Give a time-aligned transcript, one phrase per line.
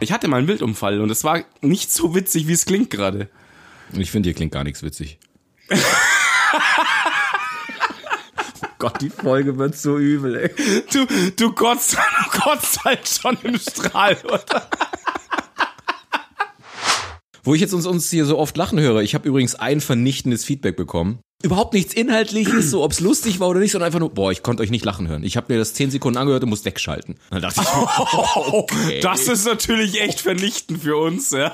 [0.00, 3.30] Ich hatte mal einen Wildunfall und es war nicht so witzig, wie es klingt gerade.
[3.92, 5.18] Ich finde, hier klingt gar nichts witzig.
[8.78, 10.50] Gott, die Folge wird so übel, ey.
[10.92, 11.06] Du,
[11.36, 11.96] du kotzt,
[12.32, 14.68] du kotzt halt schon im Strahl, oder?
[17.42, 20.44] Wo ich jetzt uns, uns hier so oft lachen höre, ich habe übrigens ein vernichtendes
[20.44, 21.20] Feedback bekommen.
[21.46, 24.64] Überhaupt nichts Inhaltliches, so ob's lustig war oder nicht, sondern einfach nur, boah, ich konnte
[24.64, 25.22] euch nicht lachen hören.
[25.22, 27.14] Ich habe mir das 10 Sekunden angehört und muss wegschalten.
[27.30, 27.68] Dann dachte ich,
[28.52, 28.98] okay.
[29.00, 31.52] Das ist natürlich echt vernichtend für uns, ja.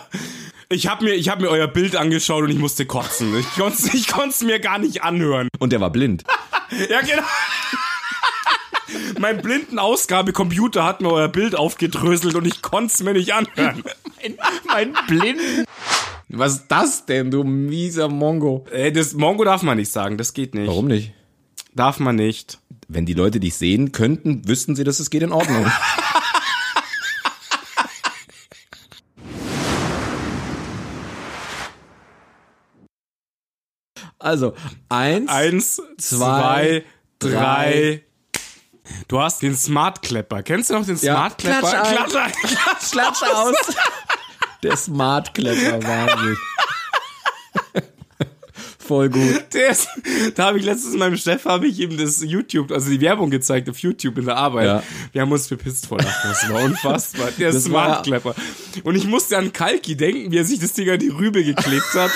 [0.71, 3.39] Ich habe mir, ich hab mir euer Bild angeschaut und ich musste kotzen.
[3.39, 5.49] Ich konnte ich konnt's mir gar nicht anhören.
[5.59, 6.25] Und der war blind.
[6.89, 7.23] Ja, genau.
[9.19, 13.85] mein blinden Ausgabecomputer hat mir euer Bild aufgedröselt und ich konnte es mir nicht anhören.
[14.23, 15.67] mein, mein blinden.
[16.35, 18.65] Was ist das denn, du mieser Mongo?
[18.71, 20.67] Ey, das Mongo darf man nicht sagen, das geht nicht.
[20.67, 21.13] Warum nicht?
[21.75, 22.59] Darf man nicht.
[22.89, 25.67] Wenn die Leute dich sehen könnten, wüssten sie, dass es geht in Ordnung.
[34.19, 34.55] Also,
[34.89, 36.85] eins, Eins, zwei,
[37.19, 38.05] drei.
[39.09, 40.43] Du hast den Smart Klepper.
[40.43, 41.15] Kennst du noch den Ja.
[41.15, 41.61] Smart Klepper?
[41.61, 41.97] Klatsch ein.
[41.97, 42.33] Klatsch ein.
[42.33, 43.77] Klatsch, Klatsch aus.
[44.63, 46.37] Der Smart Klepper, Wahnsinn.
[48.79, 49.55] Voll gut.
[49.55, 49.89] Ist,
[50.35, 53.71] da habe ich letztens meinem Chef habe ich ihm das YouTube, also die Werbung gezeigt
[53.71, 54.67] auf YouTube in der Arbeit.
[54.67, 54.83] Ja.
[55.13, 56.29] Wir haben uns bepisst vor Lachen.
[56.31, 57.29] Das war unfassbar.
[57.39, 58.35] Der Das Smart war- Klepper.
[58.85, 61.95] Und ich musste an Kalki denken, wie er sich das Ding an die Rübe geklebt
[61.95, 62.11] hat.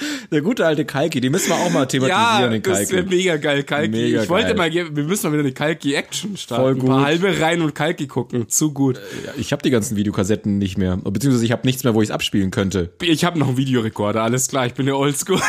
[0.30, 3.16] Der gute alte Kalki, den müssen wir auch mal thematisieren, ja, den das wäre Kalki.
[3.16, 3.88] mega geil, Kalki.
[3.88, 4.84] Mega ich wollte geil.
[4.84, 6.62] mal, wir müssen mal wieder eine Kalki-Action starten.
[6.62, 7.06] Voll Ein paar gut.
[7.06, 8.48] halbe rein und Kalki gucken.
[8.48, 9.00] Zu gut.
[9.36, 10.96] Ich habe die ganzen Videokassetten nicht mehr.
[10.96, 12.90] Beziehungsweise ich habe nichts mehr, wo ich es abspielen könnte.
[13.02, 14.66] Ich habe noch einen Videorekorder, alles klar.
[14.66, 15.40] Ich bin der Oldschool.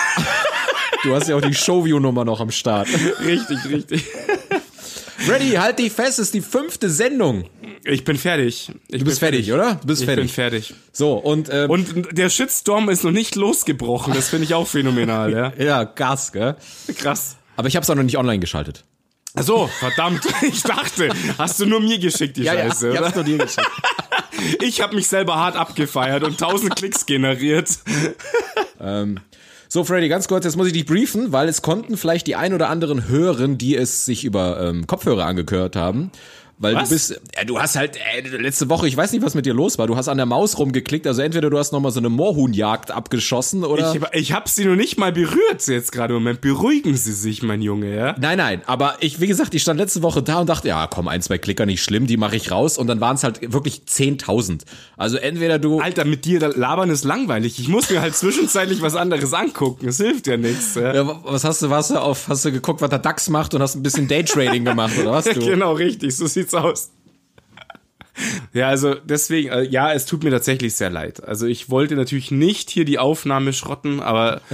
[1.03, 2.87] Du hast ja auch die Showview-Nummer noch am Start.
[3.25, 4.05] richtig, richtig.
[5.17, 7.45] Freddy, halt dich fest, es ist die fünfte Sendung.
[7.83, 8.71] Ich bin fertig.
[8.89, 9.75] Ich Du bist fertig, oder?
[9.75, 10.25] Du bist Ich fertig.
[10.25, 10.73] bin fertig.
[10.91, 14.13] So, und, ähm, Und der Shitstorm ist noch nicht losgebrochen.
[14.13, 15.53] Das finde ich auch phänomenal, ja.
[15.57, 16.55] ja, Gas, gell?
[16.95, 17.37] Krass.
[17.55, 18.83] Aber ich habe es auch noch nicht online geschaltet.
[19.35, 20.21] Ach so, verdammt.
[20.41, 23.15] Ich dachte, hast du nur mir geschickt, die Scheiße, ich hab's oder?
[23.15, 23.69] nur dir geschickt.
[24.61, 27.69] Ich habe mich selber hart abgefeiert und tausend Klicks generiert.
[29.69, 32.53] So, Freddy, ganz kurz, jetzt muss ich dich briefen, weil es konnten vielleicht die ein
[32.53, 36.11] oder anderen hören, die es sich über ähm, Kopfhörer angehört haben.
[36.61, 36.89] Weil Was?
[36.89, 39.53] du bist, ja, du hast halt äh, letzte Woche, ich weiß nicht, was mit dir
[39.53, 39.87] los war.
[39.87, 43.63] Du hast an der Maus rumgeklickt, also entweder du hast nochmal so eine Moorhuhnjagd abgeschossen
[43.63, 43.95] oder.
[43.95, 46.41] Ich, ich habe sie noch nicht mal berührt jetzt gerade im Moment.
[46.41, 48.15] Beruhigen Sie sich, mein Junge, ja?
[48.19, 51.07] Nein, nein, aber ich, wie gesagt, ich stand letzte Woche da und dachte, ja, komm,
[51.07, 53.81] ein, zwei Klicker nicht schlimm, die mache ich raus und dann waren es halt wirklich
[53.89, 54.61] 10.000.
[54.97, 57.59] Also entweder du, Alter, mit dir labern ist langweilig.
[57.59, 59.87] Ich muss mir halt zwischenzeitlich was anderes angucken.
[59.87, 60.75] Es hilft ja nichts.
[60.75, 60.93] Ja?
[60.93, 63.63] ja, was hast du, was du auf, hast du geguckt, was der DAX macht und
[63.63, 65.39] hast ein bisschen Daytrading gemacht oder was du?
[65.39, 66.91] Genau, richtig, so sieht's aus.
[68.53, 71.23] Ja, also deswegen, äh, ja, es tut mir tatsächlich sehr leid.
[71.23, 74.41] Also ich wollte natürlich nicht hier die Aufnahme schrotten, aber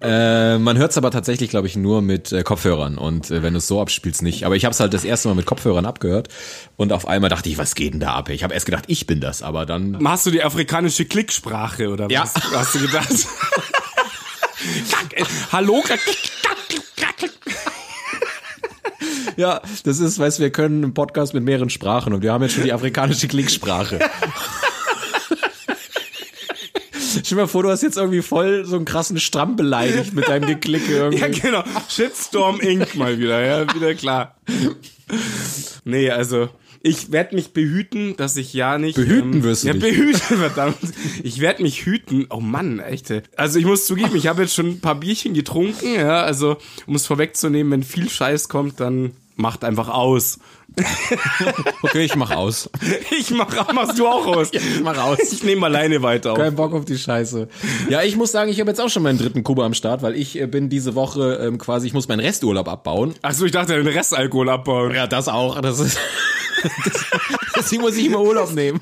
[0.00, 3.54] Äh, man hört es aber tatsächlich, glaube ich, nur mit äh, Kopfhörern und äh, wenn
[3.54, 4.44] du es so abspielst, nicht.
[4.44, 6.28] Aber ich habe es halt das erste Mal mit Kopfhörern abgehört
[6.76, 8.28] und auf einmal dachte ich, was geht denn da ab?
[8.28, 12.08] Ich habe erst gedacht, ich bin das, aber dann hast du die afrikanische Klicksprache oder
[12.12, 12.22] Ja.
[12.22, 13.08] was hast du gedacht?
[15.50, 15.82] Hallo?
[19.36, 22.42] Ja, das ist, weißt, du, wir können einen Podcast mit mehreren Sprachen und wir haben
[22.42, 23.98] jetzt schon die afrikanische Klicksprache.
[27.10, 30.28] Stell dir mal vor, du hast jetzt irgendwie voll so einen krassen Stramm beleidigt mit
[30.28, 31.20] deinem Geklicke irgendwie.
[31.20, 31.64] Ja, genau.
[31.88, 32.94] Shitstorm Inc.
[32.96, 34.36] mal wieder, ja, wieder klar.
[35.84, 36.48] Nee, also
[36.88, 38.96] ich werde mich behüten, dass ich ja nicht.
[38.96, 39.82] Behüten wirst du Ja, dich.
[39.82, 40.76] behüten, verdammt.
[41.22, 42.26] Ich werde mich hüten.
[42.30, 43.22] Oh Mann, echte.
[43.36, 46.56] Also ich muss zugeben, ich habe jetzt schon ein paar Bierchen getrunken, ja, also
[46.86, 50.38] um es vorwegzunehmen, wenn viel Scheiß kommt, dann macht einfach aus.
[51.82, 52.68] Okay, ich mach aus.
[53.18, 54.48] Ich mach, machst du auch aus.
[54.52, 55.18] ich mach aus.
[55.32, 56.38] Ich nehme alleine weiter auf.
[56.38, 57.48] Kein Bock auf die Scheiße.
[57.88, 60.14] Ja, ich muss sagen, ich habe jetzt auch schon meinen dritten Kuba am Start, weil
[60.16, 63.14] ich äh, bin diese Woche ähm, quasi, ich muss meinen Resturlaub abbauen.
[63.22, 64.94] Ach so, ich dachte, den Restalkohol abbauen.
[64.94, 65.60] Ja, das auch.
[65.60, 65.98] Das ist.
[66.84, 67.04] Das,
[67.56, 68.80] deswegen muss ich immer Urlaub nehmen.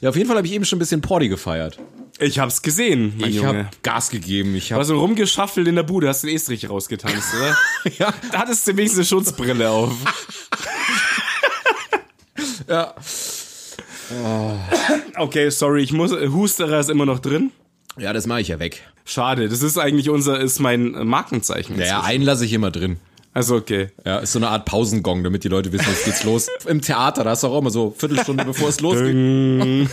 [0.00, 1.78] Ja, auf jeden Fall habe ich eben schon ein bisschen Porty gefeiert.
[2.18, 3.48] Ich hab's gesehen, mein Ich Junge.
[3.48, 4.54] habe Gas gegeben.
[4.54, 7.56] Ich hast so rumgeschaffelt in der Bude, hast den Estrich rausgetanzt, oder?
[7.98, 9.92] ja, Da hattest du wenigstens eine Schutzbrille auf.
[12.68, 12.94] ja.
[15.16, 17.50] Okay, sorry, ich muss, Husterer ist immer noch drin.
[17.98, 18.82] ja, das mache ich ja weg.
[19.04, 21.78] Schade, das ist eigentlich unser, ist mein Markenzeichen.
[21.78, 22.98] Ja, einen lasse ich immer drin.
[23.34, 23.88] Also okay.
[24.04, 26.48] Ja, ist so eine Art Pausengong, damit die Leute wissen, jetzt geht's los.
[26.66, 29.14] Im Theater, da du auch immer so Viertelstunde, bevor es losgeht.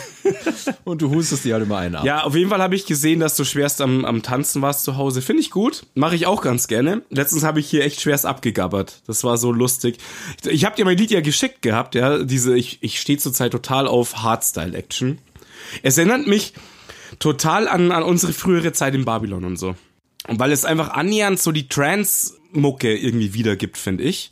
[0.84, 2.04] Und du hustest die halt immer einen ab.
[2.04, 4.98] Ja, auf jeden Fall habe ich gesehen, dass du schwerst am, am Tanzen warst zu
[4.98, 5.22] Hause.
[5.22, 5.86] Finde ich gut.
[5.96, 7.02] Mache ich auch ganz gerne.
[7.10, 9.02] Letztens habe ich hier echt schwerst abgegabbert.
[9.08, 10.00] Das war so lustig.
[10.44, 12.24] Ich, ich habe dir mein Lied ja geschickt gehabt, ja.
[12.24, 15.20] Diese, ich, ich stehe zurzeit total auf Hardstyle-Action.
[15.82, 16.54] Es erinnert mich
[17.20, 19.76] total an, an unsere frühere Zeit in Babylon und so.
[20.28, 21.70] Und weil es einfach annähernd so die
[22.50, 24.31] Trance-Mucke irgendwie wiedergibt, finde ich.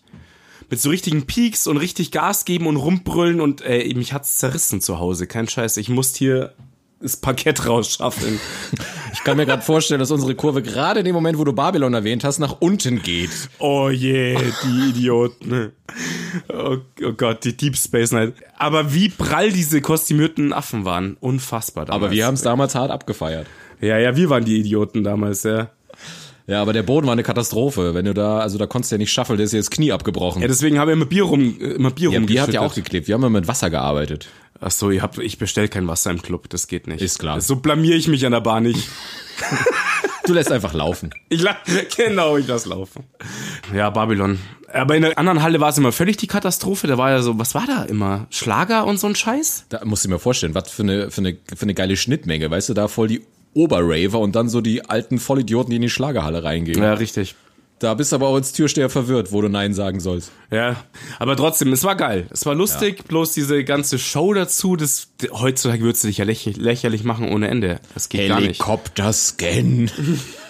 [0.69, 4.81] Mit so richtigen Peaks und richtig Gas geben und rumbrüllen und ey, mich hat's zerrissen
[4.81, 5.25] zu Hause.
[5.25, 5.77] Kein Scheiß.
[5.77, 6.53] Ich musste hier
[6.99, 8.39] das Parkett rausschaffen.
[9.13, 11.93] Ich kann mir gerade vorstellen, dass unsere Kurve gerade in dem Moment, wo du Babylon
[11.93, 13.29] erwähnt hast, nach unten geht.
[13.59, 15.71] Oh je, die Idioten.
[16.49, 18.33] Oh, oh Gott, die Deep Space Night.
[18.57, 21.15] Aber wie prall diese kostümierten Affen waren.
[21.21, 22.03] Unfassbar damals.
[22.03, 23.47] Aber wir haben es damals hart abgefeiert.
[23.79, 25.69] Ja, ja, wir waren die Idioten damals, ja.
[26.47, 27.93] Ja, aber der Boden war eine Katastrophe.
[27.93, 29.91] Wenn du da, also da konntest du ja nicht schaffen, der ist ja das Knie
[29.91, 30.41] abgebrochen.
[30.41, 32.57] Ja, deswegen haben wir immer Bier rum, äh, immer Bier ja, Bier ihr rumgeschüttet.
[32.61, 33.07] auch geklebt.
[33.07, 34.29] Wir haben ja mit Wasser gearbeitet.
[34.61, 37.01] Ach so, ihr habt, ich bestell kein Wasser im Club, das geht nicht.
[37.01, 37.41] Ist klar.
[37.41, 38.87] So blamier ich mich an der Bar nicht.
[40.25, 41.11] Du lässt einfach laufen.
[41.29, 41.55] Ich la
[41.95, 43.05] genau, ich lass laufen.
[43.73, 44.39] Ja, Babylon.
[44.73, 46.85] Aber in der anderen Halle war es immer völlig die Katastrophe.
[46.85, 48.27] Da war ja so, was war da immer?
[48.29, 49.67] Schlager und so ein Scheiß?
[49.69, 52.51] Da musst du dir mal vorstellen, was für eine, für eine, für eine geile Schnittmenge.
[52.51, 53.21] Weißt du, da voll die
[53.57, 56.81] Oberraver und dann so die alten Vollidioten, die in die Schlagerhalle reingehen.
[56.81, 57.35] Ja, richtig.
[57.79, 60.31] Da bist du aber auch als Türsteher verwirrt, wo du Nein sagen sollst.
[60.49, 60.77] Ja,
[61.19, 62.25] aber trotzdem, es war geil.
[62.31, 66.51] Es war lustig, bloß diese ganze Show dazu, das heutzutage würdest du dich ja lächer,
[66.51, 67.79] lächerlich machen ohne Ende.
[67.93, 68.59] Das geht gar nicht.
[68.59, 69.91] Helikopter-Scan.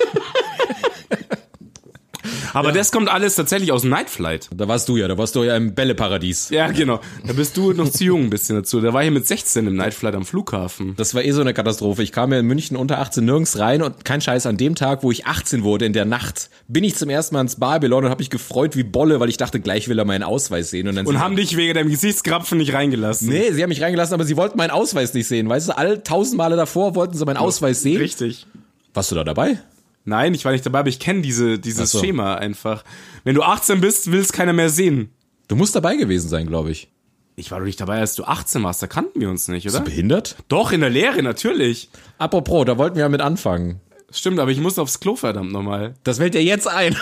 [2.57, 4.49] Aber das kommt alles tatsächlich aus dem Night Flight.
[4.55, 6.49] Da warst du ja, da warst du ja im Bälleparadies.
[6.49, 6.99] Ja, genau.
[7.25, 8.81] Da bist du noch zu jung ein bisschen dazu.
[8.81, 10.95] Da war ich mit 16 im Night Flight am Flughafen.
[10.97, 12.03] Das war eh so eine Katastrophe.
[12.03, 15.03] Ich kam ja in München unter 18 nirgends rein und kein Scheiß, an dem Tag,
[15.03, 18.09] wo ich 18 wurde, in der Nacht, bin ich zum ersten Mal ins Babylon und
[18.09, 20.87] habe mich gefreut wie Bolle, weil ich dachte, gleich will er meinen Ausweis sehen.
[20.87, 23.29] Und, dann Und haben dich wegen deinem Gesichtskrapfen nicht reingelassen.
[23.29, 25.49] Nee, sie haben mich reingelassen, aber sie wollten meinen Ausweis nicht sehen.
[25.49, 27.97] Weißt du, alle tausend Male davor wollten sie meinen Ausweis sehen.
[27.97, 28.45] Richtig.
[28.93, 29.59] Warst du da dabei?
[30.07, 31.99] Nein, ich war nicht dabei, aber ich kenne diese, dieses so.
[31.99, 32.85] Schema einfach.
[33.25, 35.11] Wenn du 18 bist, will es keiner mehr sehen.
[35.49, 36.89] Du musst dabei gewesen sein, glaube ich.
[37.35, 38.81] Ich war doch nicht dabei, als du 18 warst.
[38.81, 39.81] Da kannten wir uns nicht, oder?
[39.81, 40.37] Behindert?
[40.47, 41.89] Doch, in der Lehre, natürlich.
[42.19, 43.81] Apropos, da wollten wir ja mit anfangen.
[44.09, 45.95] Stimmt, aber ich muss aufs Klo, verdammt nochmal.
[46.05, 46.95] Das fällt dir jetzt ein.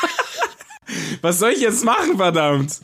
[1.22, 2.78] Was soll ich jetzt machen, verdammt?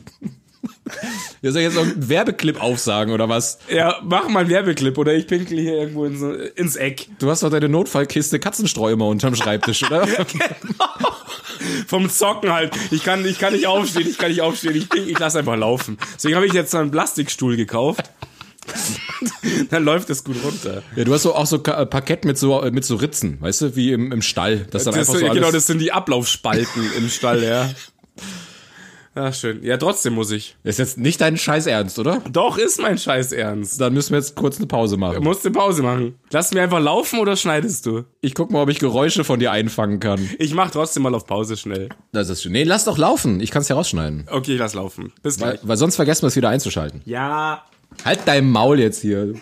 [1.41, 3.57] Ja, soll ich jetzt noch einen Werbeclip aufsagen oder was?
[3.69, 6.21] Ja, mach mal einen Werbeclip oder ich pinkel hier irgendwo ins,
[6.55, 7.07] ins Eck.
[7.19, 10.07] Du hast doch deine Notfallkiste Katzenstreu immer unterm Schreibtisch, oder?
[11.87, 12.73] Vom Zocken halt.
[12.91, 14.75] Ich kann, ich kann nicht aufstehen, ich kann nicht aufstehen.
[14.75, 15.97] Ich, pink- ich lass einfach laufen.
[16.15, 18.09] Deswegen habe ich jetzt so einen Plastikstuhl gekauft.
[19.69, 20.83] Dann läuft es gut runter.
[20.95, 23.75] ja, du hast so auch so äh, Parkett mit so mit so Ritzen, weißt du,
[23.75, 24.67] wie im, im Stall.
[24.71, 27.69] Das dann Das einfach so genau, alles, das sind die Ablaufspalten im Stall, ja.
[29.15, 29.63] Ja, schön.
[29.63, 30.55] Ja, trotzdem muss ich.
[30.63, 32.21] ist jetzt nicht dein Scheiß Ernst, oder?
[32.31, 33.79] Doch, ist mein Scheiß ernst.
[33.79, 35.23] Dann müssen wir jetzt kurz eine Pause Du machen.
[35.23, 36.15] musst eine Pause machen.
[36.31, 38.05] Lass mir einfach laufen oder schneidest du?
[38.21, 40.27] Ich guck mal, ob ich Geräusche von dir einfangen kann.
[40.39, 41.89] Ich mach trotzdem mal auf Pause schnell.
[42.11, 42.53] Das ist schön.
[42.53, 43.39] Nee, lass doch laufen.
[43.39, 44.25] Ich kann es ja rausschneiden.
[44.31, 45.13] Okay, ich lass laufen.
[45.21, 45.67] Bis Weil, gleich.
[45.67, 47.01] weil sonst vergessen wir es wieder einzuschalten.
[47.05, 47.63] Ja.
[48.03, 49.33] Halt dein Maul jetzt hier,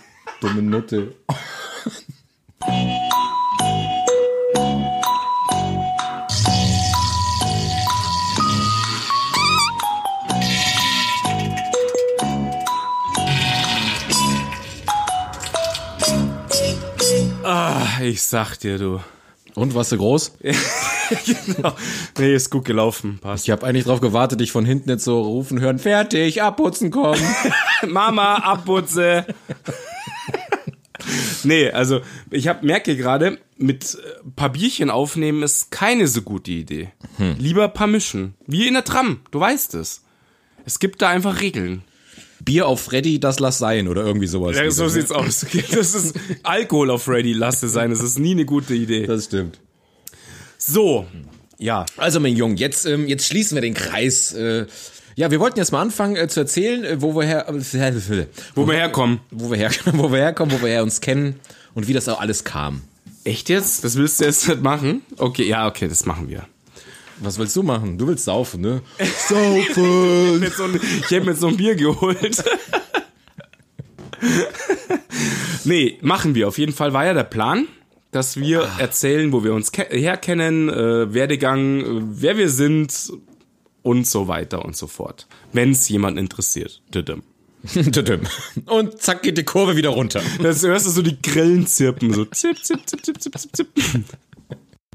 [0.42, 1.14] dumme Nutte.
[18.12, 19.00] ich sag dir, du.
[19.56, 20.38] Und, warst du groß?
[20.42, 21.75] genau.
[22.18, 23.19] Nee, ist gut gelaufen.
[23.19, 23.46] Passt.
[23.46, 25.80] Ich habe eigentlich drauf gewartet, dich von hinten jetzt so rufen hören.
[25.80, 27.22] Fertig, abputzen kommen.
[27.88, 29.25] Mama, Abputze.
[31.44, 36.51] nee, also ich hab, merke gerade, mit äh, paar Bierchen aufnehmen ist keine so gute
[36.51, 36.89] Idee.
[37.38, 38.36] Lieber paar mischen.
[38.48, 40.03] Wie in der Tram, du weißt es.
[40.65, 41.84] Es gibt da einfach Regeln.
[42.43, 44.55] Bier auf Freddy, das lass sein oder irgendwie sowas.
[44.57, 45.45] Ja, so sieht's aus.
[45.71, 47.89] Das ist Alkohol auf Ready, lasse sein.
[47.91, 49.05] Das ist nie eine gute Idee.
[49.05, 49.60] Das stimmt.
[50.57, 51.05] So,
[51.57, 51.86] ja.
[51.98, 54.33] Also, mein Junge, jetzt, ähm, jetzt schließen wir den Kreis.
[54.33, 54.65] Äh,
[55.15, 58.67] ja, wir wollten jetzt mal anfangen äh, zu erzählen, äh, wo wir her, äh, Wo
[58.67, 59.19] wir herkommen.
[59.31, 61.39] wo wir her, wo wir herkommen, wo wir her uns kennen
[61.74, 62.81] und wie das auch alles kam.
[63.24, 63.83] Echt jetzt?
[63.83, 65.01] Das willst du jetzt nicht machen?
[65.17, 66.48] Okay, ja, okay, das machen wir.
[67.22, 67.98] Was willst du machen?
[68.00, 68.82] Du willst saufen, ne?
[69.28, 70.44] Saufen!
[70.44, 72.44] Ich hätte mir jetzt so ein Bier geholt.
[75.63, 76.48] nee, machen wir.
[76.48, 77.68] Auf jeden Fall war ja der Plan,
[78.10, 83.13] dass wir erzählen, wo wir uns ke herkennen, äh, Werdegang, äh, wer wir sind
[83.84, 85.28] und so weiter und so fort.
[85.54, 86.82] Wenn es jemand interessiert.
[86.94, 87.22] Düdüm.
[87.68, 88.22] Tütüm.
[88.66, 90.24] und zack geht die Kurve wieder runter.
[90.42, 93.68] Das hörst du so die Grillen zirpen, so zip, zip, zip, zip, zip, zip, zip.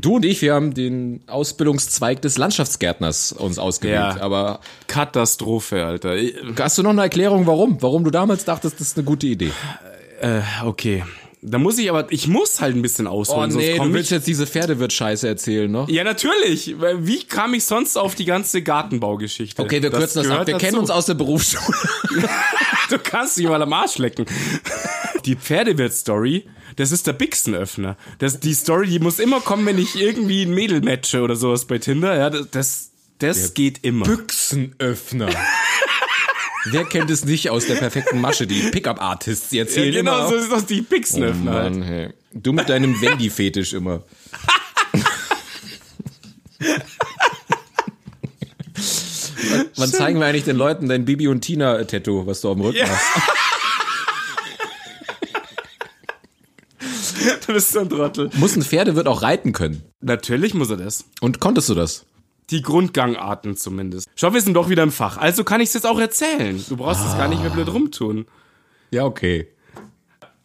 [0.06, 3.96] Du und ich, wir haben den Ausbildungszweig des Landschaftsgärtners uns ausgewählt.
[4.16, 4.20] Ja.
[4.20, 6.14] Aber Katastrophe, Alter.
[6.14, 7.82] Ich- hast du noch eine Erklärung, warum?
[7.82, 9.50] Warum du damals dachtest, das ist eine gute Idee?
[10.20, 11.02] Äh, okay.
[11.42, 14.26] Da muss ich aber, ich muss halt ein bisschen ausholen, sonst du komm willst jetzt
[14.28, 15.88] diese Pferdewirt-Scheiße erzählen noch?
[15.88, 16.74] Ja, natürlich.
[16.98, 19.60] Wie kam ich sonst auf die ganze Gartenbaugeschichte?
[19.60, 20.32] Okay, wir kürzen das ab.
[20.32, 20.80] gehört Wir kennen dazu.
[20.82, 21.64] uns aus der Berufsschule.
[22.88, 24.26] Du kannst dich mal am Arsch lecken.
[25.26, 27.96] Die Pferdewirt-Story, das ist der Bixenöffner.
[28.18, 31.64] Das, die Story, die muss immer kommen, wenn ich irgendwie ein Mädel matche oder sowas
[31.64, 32.16] bei Tinder.
[32.16, 34.04] Ja, das, das, das geht immer.
[34.06, 35.28] Büchsenöffner.
[36.70, 38.46] Wer kennt es nicht aus der perfekten Masche?
[38.46, 40.28] Die Pickup-Artists, die ja, erzählen genau, immer.
[40.28, 41.52] so ist das die Oh Bixenöffner.
[41.52, 41.72] halt.
[41.74, 42.10] Mann, hey.
[42.32, 44.02] Du mit deinem Wendy-Fetisch immer.
[49.76, 52.78] Wann zeigen wir eigentlich den Leuten dein Bibi und Tina-Tattoo, was du auf dem Rücken
[52.78, 52.88] Ja.
[52.88, 53.02] hast?
[57.46, 58.30] du bist so ein Trottel.
[58.34, 59.82] Muss ein Pferdewirt auch reiten können?
[60.00, 61.04] Natürlich muss er das.
[61.20, 62.06] Und konntest du das?
[62.50, 64.08] Die Grundgangarten zumindest.
[64.14, 65.16] Schau, wir sind doch wieder im Fach.
[65.16, 66.64] Also kann ich es jetzt auch erzählen.
[66.68, 68.26] Du brauchst es gar nicht mehr blöd rumtun.
[68.90, 69.48] Ja, okay.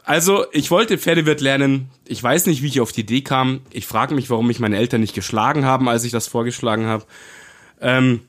[0.04, 1.90] Also, ich wollte Pferdewirt lernen.
[2.06, 3.62] Ich weiß nicht, wie ich auf die Idee kam.
[3.70, 7.06] Ich frage mich, warum mich meine Eltern nicht geschlagen haben, als ich das vorgeschlagen habe.
[7.80, 8.22] Ähm,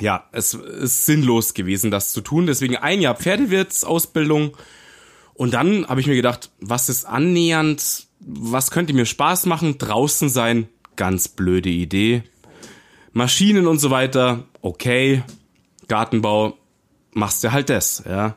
[0.00, 2.46] ja, es ist sinnlos gewesen, das zu tun.
[2.46, 4.56] Deswegen ein Jahr Pferdewirtsausbildung.
[5.36, 9.78] Und dann habe ich mir gedacht, was ist annähernd, was könnte mir Spaß machen?
[9.78, 12.22] Draußen sein, ganz blöde Idee.
[13.12, 15.22] Maschinen und so weiter, okay.
[15.88, 16.56] Gartenbau,
[17.12, 18.36] machst du halt das, ja.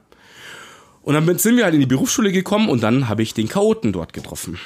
[1.01, 3.91] Und dann sind wir halt in die Berufsschule gekommen und dann habe ich den Chaoten
[3.93, 4.59] dort getroffen.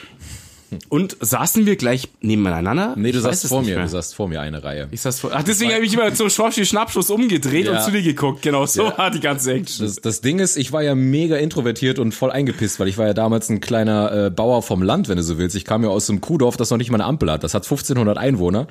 [0.90, 2.94] Und saßen wir gleich nebeneinander?
[2.98, 3.84] Nee, du Ich saßt vor mir, mehr.
[3.84, 4.88] du saßt vor mir eine Reihe.
[4.92, 7.74] Ich saß vor, ach, deswegen habe ich immer zum Schorfschi Schnappschuss umgedreht Ja.
[7.78, 8.42] und zu dir geguckt.
[8.42, 8.98] Genau, so Ja.
[8.98, 9.86] war die ganze Action.
[9.86, 13.08] Das, das Ding ist, ich war ja mega introvertiert und voll eingepisst, weil ich war
[13.08, 15.56] ja damals ein kleiner äh, Bauer vom Land, wenn du so willst.
[15.56, 17.44] Ich kam ja aus einem Kuhdorf, das noch nicht mal eine Ampel hat.
[17.44, 18.68] Das hat 1500 Einwohner.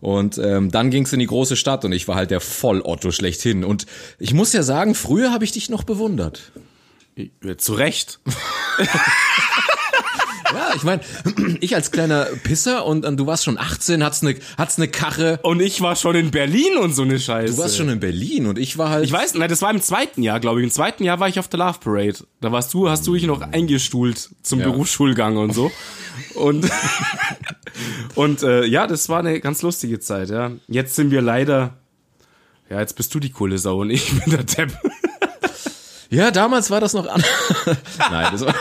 [0.00, 3.62] Und ähm, dann ging's in die große Stadt und ich war halt der Voll-Otto schlechthin.
[3.64, 3.86] Und
[4.18, 6.50] ich muss ja sagen, früher habe ich dich noch bewundert.
[7.16, 8.18] Ja, Zu Recht.
[10.54, 11.00] Ja, ich meine,
[11.60, 15.38] ich als kleiner Pisser und, und du warst schon 18, hattest eine hattest eine Karre.
[15.42, 17.54] Und ich war schon in Berlin und so eine Scheiße.
[17.54, 19.04] Du warst schon in Berlin und ich war halt.
[19.04, 20.64] ich weiß, nein, das war im zweiten Jahr, glaube ich.
[20.64, 22.18] Im zweiten Jahr war ich auf der Love Parade.
[22.40, 24.66] Da warst du, hast du dich noch eingestuhlt zum Ja.
[24.66, 25.70] Berufsschulgang und so.
[26.34, 26.68] Und,
[28.14, 30.52] und äh, ja, das war eine ganz lustige Zeit, ja.
[30.68, 31.74] Jetzt sind wir leider,
[32.68, 34.72] ja, jetzt bist du die coole Sau und ich bin der Depp.
[36.12, 37.22] Ja, damals war das noch an.
[38.10, 38.54] Nein, das war,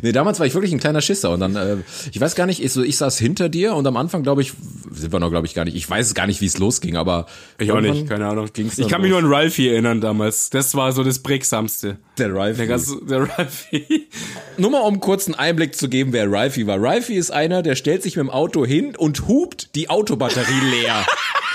[0.00, 1.76] nee, damals war ich wirklich ein kleiner Schisser und dann, äh,
[2.10, 4.54] ich weiß gar nicht, ich, so, ich saß hinter dir und am Anfang, glaube ich,
[4.92, 5.76] sind wir noch, glaube ich, gar nicht.
[5.76, 7.26] Ich weiß gar nicht, wie es losging, aber
[7.58, 8.48] Ich auch nicht, keine Ahnung.
[8.52, 9.20] ging's Ich kann mich los.
[9.20, 10.48] nur an Ralphie erinnern damals.
[10.48, 11.98] Das war so das prägsamste.
[12.16, 12.56] Der Ralphie.
[12.58, 14.08] Der ganze, der Ralphie.
[14.56, 16.80] Nur mal um kurz einen Einblick zu geben, wer Ralphie war.
[16.82, 21.04] Ralphie ist einer, der stellt sich mit dem Auto hin und hupt die Autobatterie leer.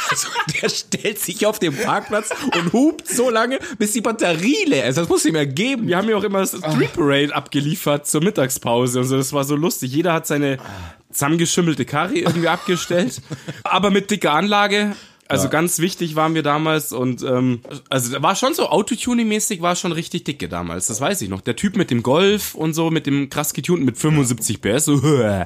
[0.10, 0.28] Also,
[0.62, 4.98] der stellt sich auf den Parkplatz und hupt so lange, bis die Batterie leer ist.
[4.98, 5.88] Das muss ihm ergeben.
[5.88, 6.72] Wir haben ja auch immer das Ah.
[6.72, 9.18] Street Parade abgeliefert zur Mittagspause und so.
[9.18, 9.92] Das war so lustig.
[9.92, 10.58] Jeder hat seine
[11.12, 13.22] zusammengeschimmelte Karre irgendwie abgestellt,
[13.64, 14.96] aber mit dicker Anlage.
[15.28, 19.92] Also ganz wichtig waren wir damals und ähm, also war schon so Autotuning-mäßig war schon
[19.92, 21.42] richtig dicke damals, das weiß ich noch.
[21.42, 25.02] Der Typ mit dem Golf und so, mit dem krass getunten mit 75 PS, so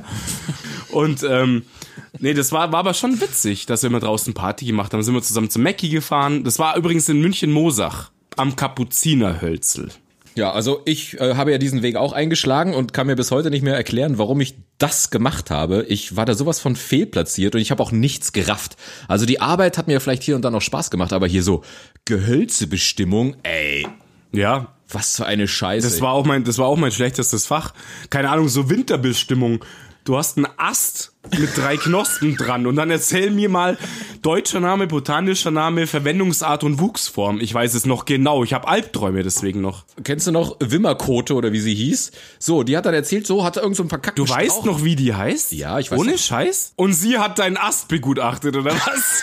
[0.91, 1.63] und ähm,
[2.19, 5.01] nee, das war, war aber schon witzig, dass wir immer draußen Party gemacht haben.
[5.01, 6.43] Sind wir zusammen zum Mackie gefahren.
[6.43, 9.91] Das war übrigens in München-Mosach am Kapuzinerhölzel.
[10.35, 13.49] Ja, also ich äh, habe ja diesen Weg auch eingeschlagen und kann mir bis heute
[13.49, 15.85] nicht mehr erklären, warum ich das gemacht habe.
[15.89, 18.77] Ich war da sowas von fehlplatziert und ich habe auch nichts gerafft.
[19.07, 21.63] Also die Arbeit hat mir vielleicht hier und da noch Spaß gemacht, aber hier so
[22.05, 23.87] Gehölzebestimmung, ey,
[24.31, 25.87] Ja, was für eine Scheiße.
[25.87, 27.73] Das war auch mein, das war auch mein schlechtestes Fach.
[28.09, 29.63] Keine Ahnung, so Winterbestimmung.
[30.05, 33.77] Du hast einen Ast mit drei Knospen dran und dann erzähl mir mal
[34.21, 37.39] deutscher Name, botanischer Name, Verwendungsart und Wuchsform.
[37.39, 38.43] Ich weiß es noch genau.
[38.43, 39.85] Ich habe Albträume deswegen noch.
[40.03, 42.11] Kennst du noch Wimmerkote oder wie sie hieß?
[42.39, 44.65] So, die hat dann erzählt, so hatte irgend so ein verkackten Du weißt Strauch.
[44.65, 45.51] noch, wie die heißt?
[45.51, 46.17] Ja, ich weiß Ohne noch.
[46.19, 46.73] Scheiß?
[46.75, 49.21] Und sie hat deinen Ast begutachtet, oder was?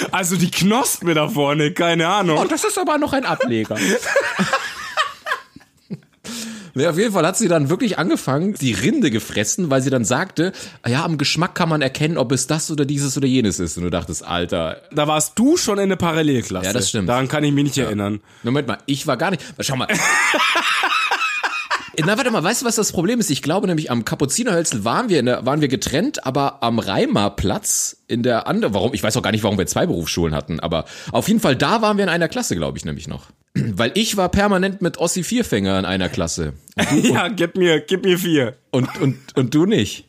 [0.10, 2.38] also die Knospe da vorne, keine Ahnung.
[2.38, 3.76] Oh, das ist aber noch ein Ableger.
[6.74, 10.04] Nee, auf jeden Fall hat sie dann wirklich angefangen, die Rinde gefressen, weil sie dann
[10.04, 10.52] sagte,
[10.86, 13.76] ja, am Geschmack kann man erkennen, ob es das oder dieses oder jenes ist.
[13.76, 16.66] Und du dachtest, Alter, Da warst du schon in der Parallelklasse.
[16.66, 17.08] Ja, das stimmt.
[17.08, 18.20] Daran kann ich mich nicht erinnern.
[18.42, 19.42] Moment mal, ich war gar nicht.
[19.60, 19.88] Schau mal.
[21.96, 23.30] Na, warte mal, weißt du, was das Problem ist?
[23.30, 27.98] Ich glaube nämlich, am Kapuzinerhölzel waren wir, in der, waren wir getrennt, aber am Reimarplatz
[28.08, 30.86] in der anderen, warum, ich weiß auch gar nicht, warum wir zwei Berufsschulen hatten, aber
[31.12, 33.26] auf jeden Fall da waren wir in einer Klasse, glaube ich, nämlich noch.
[33.54, 36.54] Weil ich war permanent mit Ossi Vierfänger in einer Klasse.
[37.02, 38.56] ja, gib mir, gib mir vier.
[38.70, 40.06] Und, und, und du nicht.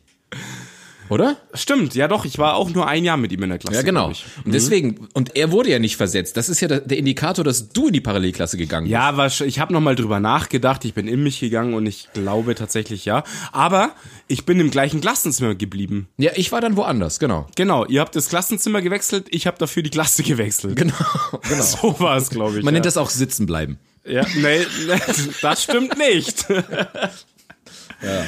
[1.08, 1.36] Oder?
[1.54, 3.76] Stimmt, ja doch, ich war auch nur ein Jahr mit ihm in der Klasse.
[3.76, 4.08] Ja, genau.
[4.08, 6.36] Und deswegen, und er wurde ja nicht versetzt.
[6.36, 8.92] Das ist ja der, Indikator, dass du in die Parallelklasse gegangen bist.
[8.92, 12.08] Ja, wahrsch- ich habe noch mal drüber nachgedacht, ich bin in mich gegangen und ich
[12.12, 13.24] glaube tatsächlich ja.
[13.52, 13.90] Aber
[14.28, 16.08] ich bin im gleichen Klassenzimmer geblieben.
[16.16, 17.46] Ja, ich war dann woanders, genau.
[17.56, 20.76] Genau, ihr habt das Klassenzimmer gewechselt, ich habe dafür die Klasse gewechselt.
[20.76, 20.94] Genau,
[21.48, 21.62] genau.
[21.62, 22.64] So war es, glaube ich.
[22.64, 22.78] Man ja.
[22.78, 23.78] nennt das auch sitzen bleiben.
[24.04, 24.94] Ja, nee, nee,
[25.42, 26.46] das stimmt nicht.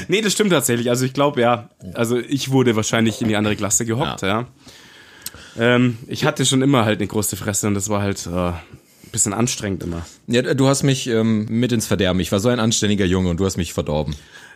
[0.08, 0.90] Nee, das stimmt tatsächlich.
[0.90, 4.46] Also ich glaube, ja, also ich wurde wahrscheinlich in die andere Klasse gehockt, ja.
[5.58, 8.54] Ähm, ich hatte schon immer halt eine große Fresse und das war halt äh, ein
[9.12, 10.06] bisschen anstrengend immer.
[10.26, 12.20] Ja, du hast mich ähm, mit ins Verderben.
[12.20, 14.14] Ich war so ein anständiger Junge und du hast mich verdorben.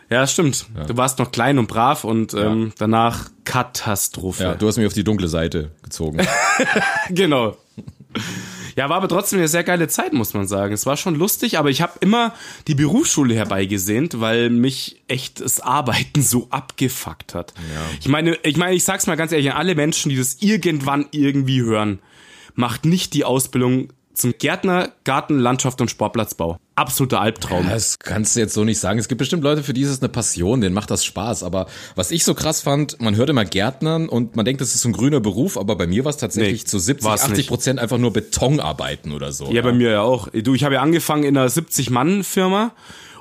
[0.09, 0.67] Ja, stimmt.
[0.87, 4.43] Du warst noch klein und brav und ähm, danach Katastrophe.
[4.43, 6.19] Ja, du hast mich auf die dunkle Seite gezogen.
[7.09, 7.57] Genau.
[8.75, 10.73] Ja, war aber trotzdem eine sehr geile Zeit, muss man sagen.
[10.73, 12.33] Es war schon lustig, aber ich habe immer
[12.67, 17.53] die Berufsschule herbeigesehnt, weil mich echt das Arbeiten so abgefuckt hat.
[17.99, 21.05] Ich meine, ich meine, ich sag's mal ganz ehrlich, an alle Menschen, die das irgendwann
[21.11, 21.99] irgendwie hören,
[22.55, 26.57] macht nicht die Ausbildung zum Gärtner, Garten, Landschaft und Sportplatzbau.
[26.75, 27.67] Absoluter Albtraum.
[27.69, 28.99] Das kannst du jetzt so nicht sagen.
[28.99, 31.43] Es gibt bestimmt Leute, für die ist es eine Passion, denen macht das Spaß.
[31.43, 34.81] Aber was ich so krass fand, man hört immer Gärtnern und man denkt, das ist
[34.81, 37.37] so ein grüner Beruf, aber bei mir war es tatsächlich Nee, zu 70, war's 80
[37.37, 37.47] nicht.
[37.49, 39.51] Prozent einfach nur Betonarbeiten oder so.
[39.51, 40.27] Ja, bei mir ja auch.
[40.29, 42.71] Du, ich habe ja angefangen in einer 70-Mann-Firma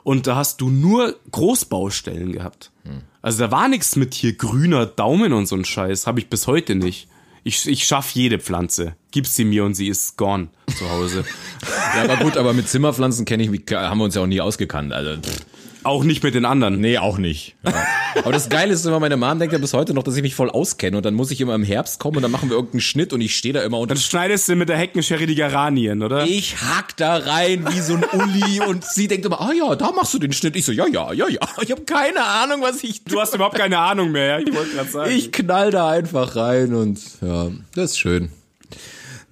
[0.04, 2.70] und da hast du nur Großbaustellen gehabt.
[3.22, 6.06] Also da war nichts mit hier grüner Daumen und so ein Scheiß.
[6.06, 7.08] Habe ich bis heute nicht.
[7.44, 8.94] Ich, ich schaff jede Pflanze.
[9.10, 11.24] Gib sie mir und sie ist gone zu Hause.
[11.94, 14.40] Ja, aber gut, aber mit Zimmerpflanzen kenne ich mich, haben wir uns ja auch nie
[14.40, 14.94] ausgekannt.
[14.94, 15.44] Also, pff,
[15.84, 16.80] auch nicht mit den anderen.
[16.80, 17.56] nee, auch nicht.
[17.64, 17.72] Ja.
[18.16, 20.34] Aber das Geile ist immer, meine Mom denkt ja bis heute noch, dass ich mich
[20.34, 22.80] voll auskenne und dann muss ich immer im Herbst kommen und dann machen wir irgendeinen
[22.80, 26.02] Schnitt und ich stehe da immer und Dann schneidest du mit der Heckenschere die Geranien,
[26.02, 26.24] oder?
[26.26, 29.92] ich hack da rein wie so ein Uli und sie denkt immer, ah ja, da
[29.92, 30.56] machst du den Schnitt.
[30.56, 31.40] Ich so, ja, ja, ja, ja.
[31.62, 34.38] Ich habe keine Ahnung, was ich Du hast überhaupt keine Ahnung mehr, ja?
[34.38, 35.12] Ich wollte gerade sagen.
[35.12, 38.30] Ich knall da einfach rein und ja, das ist schön.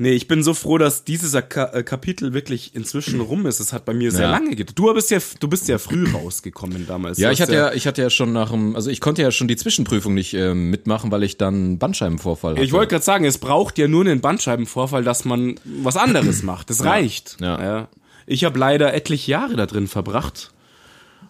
[0.02, 3.60] Nee, ich bin so froh, dass dieses Ka äh, Kapitel wirklich inzwischen rum ist.
[3.60, 4.30] Es hat bei mir sehr Ja.
[4.30, 4.78] lange gedauert.
[4.78, 7.18] Du bist ja, du bist ja früh rausgekommen damals.
[7.18, 9.46] Ja, ich hatte ja, ich hatte ja schon nach dem, also ich konnte ja schon
[9.46, 12.64] die Zwischenprüfung nicht ähm, mitmachen, weil ich dann einen Bandscheibenvorfall hatte.
[12.64, 16.70] Ich wollte gerade sagen, es braucht ja nur einen Bandscheibenvorfall, dass man was anderes macht.
[16.70, 17.36] Das reicht.
[17.40, 17.88] ja.
[18.26, 20.52] Ich habe leider etliche Jahre da drin verbracht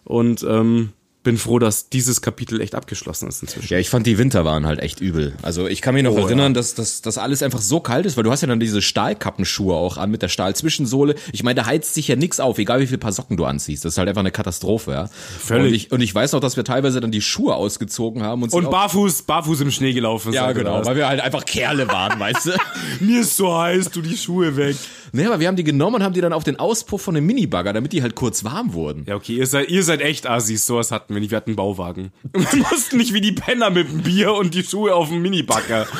[0.05, 0.93] und ähm,
[1.23, 3.71] bin froh, dass dieses Kapitel echt abgeschlossen ist inzwischen.
[3.71, 5.33] Ja, ich fand die Winter waren halt echt übel.
[5.43, 8.17] Also ich kann mich noch Oh, erinnern, dass, dass dass alles einfach so kalt ist,
[8.17, 11.15] weil du hast ja dann diese Stahlkappenschuhe auch an mit der Stahlzwischensohle.
[11.31, 13.85] Ich meine, da heizt sich ja nix auf, egal wie viel Paar Socken du anziehst.
[13.85, 15.09] Das ist halt einfach eine Katastrophe, ja.
[15.39, 15.67] Völlig.
[15.67, 18.51] Und ich, und ich weiß noch, dass wir teilweise dann die Schuhe ausgezogen haben und,
[18.53, 20.33] Und barfuß, barfuß im Schnee gelaufen.
[20.33, 22.51] ja, sind, genau, oder weil wir halt einfach Kerle waren, weißt du?
[22.99, 24.75] Mir ist so heiß, du die Schuhe weg.
[25.13, 27.25] Nee, aber wir haben die genommen und haben die dann auf den Auspuff von einem
[27.25, 29.03] Minibagger, damit die halt kurz warm wurden.
[29.07, 31.57] Ja, okay, ihr seid, ihr seid echt Assis, sowas hatten wir nicht, wir hatten einen
[31.57, 32.11] Bauwagen.
[32.33, 35.87] Wir mussten nicht wie die Penner mit dem Bier und die Schuhe auf dem Minibacker.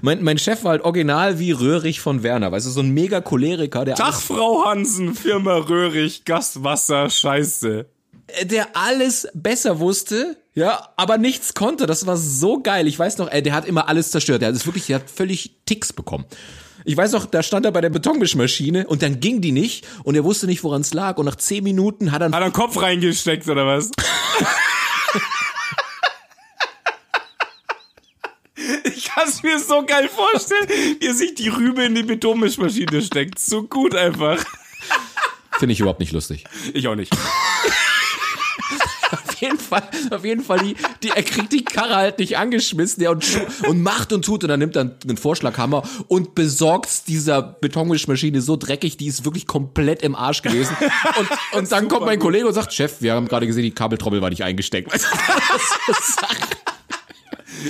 [0.00, 3.20] Mein, mein Chef war halt original wie Röhrig von Werner, weißt du, so ein mega
[3.20, 7.86] Choleriker, der Ach, Frau Hansen, Firma Röhrig, Gaswasser, Scheiße.
[8.42, 11.86] Der alles besser wusste, ja, aber nichts konnte.
[11.86, 12.86] Das war so geil.
[12.86, 14.40] Ich weiß noch, ey, der hat immer alles zerstört.
[14.42, 16.24] Der hat es wirklich, der hat völlig Ticks bekommen.
[16.84, 20.14] Ich weiß noch, da stand er bei der Betonmischmaschine und dann ging die nicht und
[20.14, 21.16] er wusste nicht, woran es lag.
[21.16, 23.90] Und nach zehn Minuten hat er Hat er einen Kopf reingesteckt, oder was?
[28.84, 30.68] Ich kann es mir so geil vorstellen,
[31.00, 33.38] wie er sich die Rübe in die Betonmischmaschine steckt.
[33.38, 34.44] So gut einfach.
[35.58, 36.44] Finde ich überhaupt nicht lustig.
[36.72, 37.12] Ich auch nicht.
[39.34, 43.02] Auf jeden Fall, auf jeden Fall, die, die, er kriegt die Karre halt nicht angeschmissen,
[43.02, 43.24] ja, und,
[43.66, 48.56] und macht und tut und dann nimmt er einen Vorschlaghammer und besorgt dieser Betonmischmaschine so
[48.56, 50.76] dreckig, die ist wirklich komplett im Arsch gewesen.
[51.18, 54.22] Und, und dann kommt mein Kollege und sagt, Chef, wir haben gerade gesehen, die Kabeltrommel
[54.22, 54.92] war nicht eingesteckt.
[54.92, 55.18] Weißt du,
[55.88, 56.20] das ist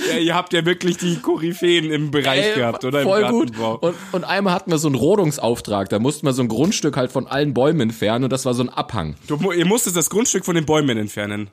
[0.09, 3.01] Ja, ihr habt ja wirklich die Koryphäen im Bereich Ey, gehabt, oder?
[3.01, 3.57] Im Voll gut.
[3.57, 7.11] Und, und einmal hatten wir so einen Rodungsauftrag, da mussten wir so ein Grundstück halt
[7.11, 9.15] von allen Bäumen entfernen und das war so ein Abhang.
[9.27, 11.49] Du, ihr musstet das Grundstück von den Bäumen entfernen.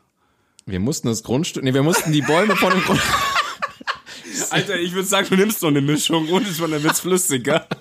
[0.67, 3.15] Wir mussten das Grundstück, nee, wir mussten die Bäume von dem Grundstück.
[4.51, 7.67] Alter, ich würde sagen, du nimmst noch eine Mischung und schon, dann wird's flüssiger.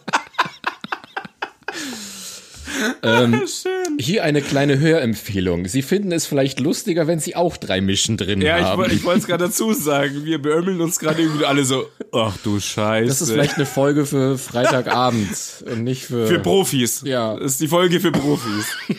[3.03, 3.41] Ähm.
[3.99, 5.67] Hier eine kleine Hörempfehlung.
[5.67, 8.81] Sie finden es vielleicht lustiger, wenn Sie auch drei Mischen drin Ja, ich, haben.
[8.81, 10.23] woll- ich wollte es gerade dazu sagen.
[10.23, 13.07] Wir beömmeln uns gerade irgendwie alle so, ach du Scheiße.
[13.07, 15.29] das ist vielleicht eine Folge für Freitagabend
[15.69, 16.25] und nicht für.
[16.27, 17.01] für Profis.
[17.05, 17.35] Ja.
[17.35, 18.65] Das ist die Folge für Profis.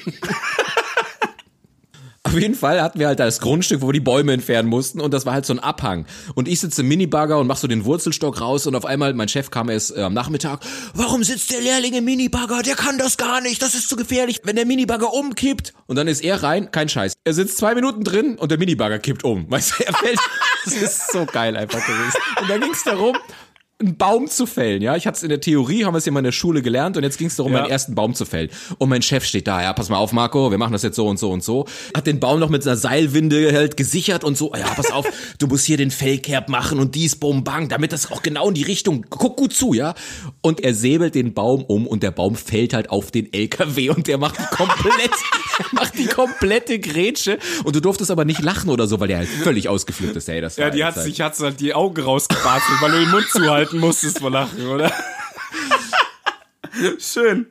[2.33, 5.13] Auf jeden Fall hatten wir halt das Grundstück, wo wir die Bäume entfernen mussten und
[5.13, 6.07] das war halt so ein Abhang.
[6.35, 9.29] Und ich sitze im Minibagger und mach so den Wurzelstock raus und auf einmal, mein
[9.29, 10.61] Chef kam erst äh, am Nachmittag,
[10.95, 12.63] warum sitzt der Lehrling im Minibagger?
[12.63, 15.75] Der kann das gar nicht, das ist zu gefährlich, wenn der Minibagger umkippt.
[15.87, 17.13] Und dann ist er rein, kein Scheiß.
[17.23, 19.51] Er sitzt zwei Minuten drin und der Minibagger kippt um.
[19.51, 20.19] Weißt du, er fällt,
[20.65, 22.17] das ist so geil einfach gewesen.
[22.41, 23.15] Und dann ging es darum,
[23.83, 24.97] einen Baum zu fällen, ja.
[24.97, 26.97] Ich hatte es in der Theorie, haben wir es ja mal in der Schule gelernt
[26.97, 27.61] und jetzt ging es darum, Ja.
[27.61, 28.49] meinen ersten Baum zu fällen.
[28.79, 31.07] Und mein Chef steht da, ja, pass mal auf, Marco, wir machen das jetzt so
[31.07, 31.67] und so und so.
[31.97, 35.07] Hat den Baum noch mit einer Seilwinde halt gesichert und so, ja, pass auf,
[35.39, 38.55] du musst hier den Fellkerb machen und dies, bum, bang, damit das auch genau in
[38.55, 39.95] die Richtung, guck gut zu, ja.
[40.41, 44.07] Und er säbelt den Baum um und der Baum fällt halt auf den LKW und
[44.07, 45.11] der macht die komplett,
[45.73, 49.29] macht die komplette Grätsche und du durftest aber nicht lachen oder so, weil der halt
[49.29, 52.93] völlig ausgeflippt ist, ey, das Ja, die hat sich hat's halt die Augen rausgebastelt, weil
[52.93, 54.93] du den Mund zuhalten musstest vor Lachen, oder?
[56.99, 57.47] schön.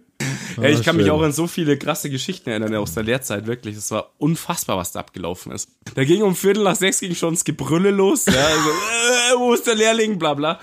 [0.58, 3.76] Ja, ich kann mich auch an so viele krasse Geschichten erinnern aus der Lehrzeit, wirklich.
[3.76, 5.70] Das war unfassbar, was da abgelaufen ist.
[5.96, 8.26] Da ging um Viertel nach sechs ging schon das Gebrülle los.
[8.26, 8.70] Ja, also,
[9.36, 10.60] äh, wo ist der Lehrling, bla bla.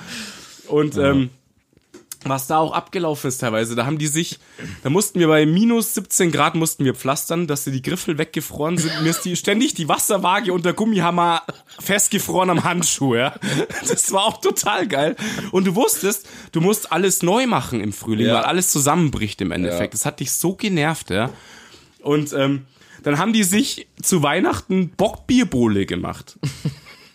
[0.68, 1.30] Und ähm,
[2.28, 4.38] was da auch abgelaufen ist teilweise, da haben die sich,
[4.82, 8.92] da mussten wir bei minus 17 Grad mussten wir pflastern, dass die Griffel weggefroren sind.
[9.02, 11.42] Mir ist die ständig die Wasserwaage und der Gummihammer
[11.80, 13.34] festgefroren am Handschuh, ja.
[13.88, 15.16] Das war auch total geil.
[15.52, 18.34] Und du wusstest, du musst alles neu machen im Frühling, Ja.
[18.36, 19.94] weil alles zusammenbricht im Endeffekt.
[19.94, 21.30] Das hat dich so genervt, ja.
[22.02, 22.66] Und ähm,
[23.02, 26.38] dann haben die sich zu Weihnachten Bockbierbowle gemacht.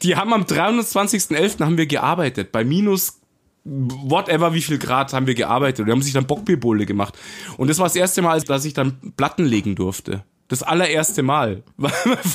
[0.02, 1.60] Die haben am 23.11.
[1.64, 3.20] haben wir gearbeitet, bei minus
[3.66, 5.88] whatever wie viel Grad haben wir gearbeitet.
[5.88, 7.18] Die haben sich dann Bockbierbowle gemacht.
[7.58, 10.24] Und das war das erste Mal, dass ich dann Platten legen durfte.
[10.54, 11.64] Das allererste Mal.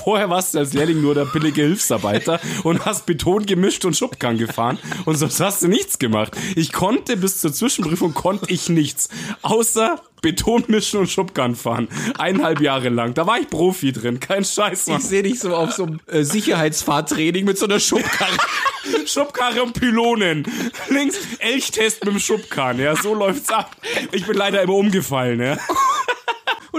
[0.05, 4.39] Vorher warst du als Lehrling nur der billige Hilfsarbeiter und hast Beton gemischt und Schubkarren
[4.39, 6.37] gefahren und sonst hast du nichts gemacht.
[6.57, 9.09] Ich konnte bis zur Zwischenprüfung konnte ich nichts.
[9.43, 11.87] Außer Beton mischen und Schubkarren fahren.
[12.19, 13.15] Eineinhalb Jahre lang.
[13.15, 14.19] Da war ich Profi drin.
[14.19, 14.99] Kein Scheiß, Mann.
[14.99, 18.37] Ich sehe dich so auf so einem äh, Sicherheitsfahrtraining mit so einer Schubkarre.
[19.07, 20.45] Schubkarre und Pylonen.
[20.89, 23.77] Links Elchtest mit dem Schubkarren, ja, so läuft's ab.
[24.11, 25.57] Ich bin leider immer umgefallen, ja.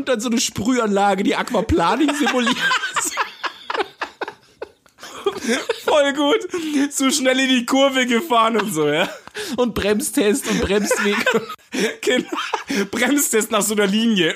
[0.09, 2.57] Und dann so eine Sprühanlage, die Aquaplaning simuliert.
[5.83, 6.91] Voll gut.
[6.91, 9.07] Zu schnell in die Kurve gefahren und so, ja.
[9.57, 11.17] und Bremstest und Bremsweg.
[12.01, 12.27] Genau.
[12.89, 14.33] Bremstest nach so einer Linie.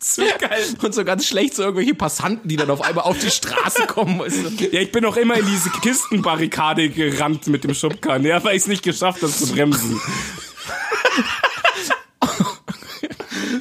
[0.00, 0.64] So geil.
[0.82, 4.18] und so ganz schlecht so irgendwelche Passanten, die dann auf einmal auf die Straße kommen.
[4.18, 4.64] Weißt du?
[4.64, 8.62] Ja, ich bin auch immer in diese Kistenbarrikade gerannt mit dem Schubkarren, ja, weil ich
[8.62, 10.00] es nicht geschafft habe zu bremsen.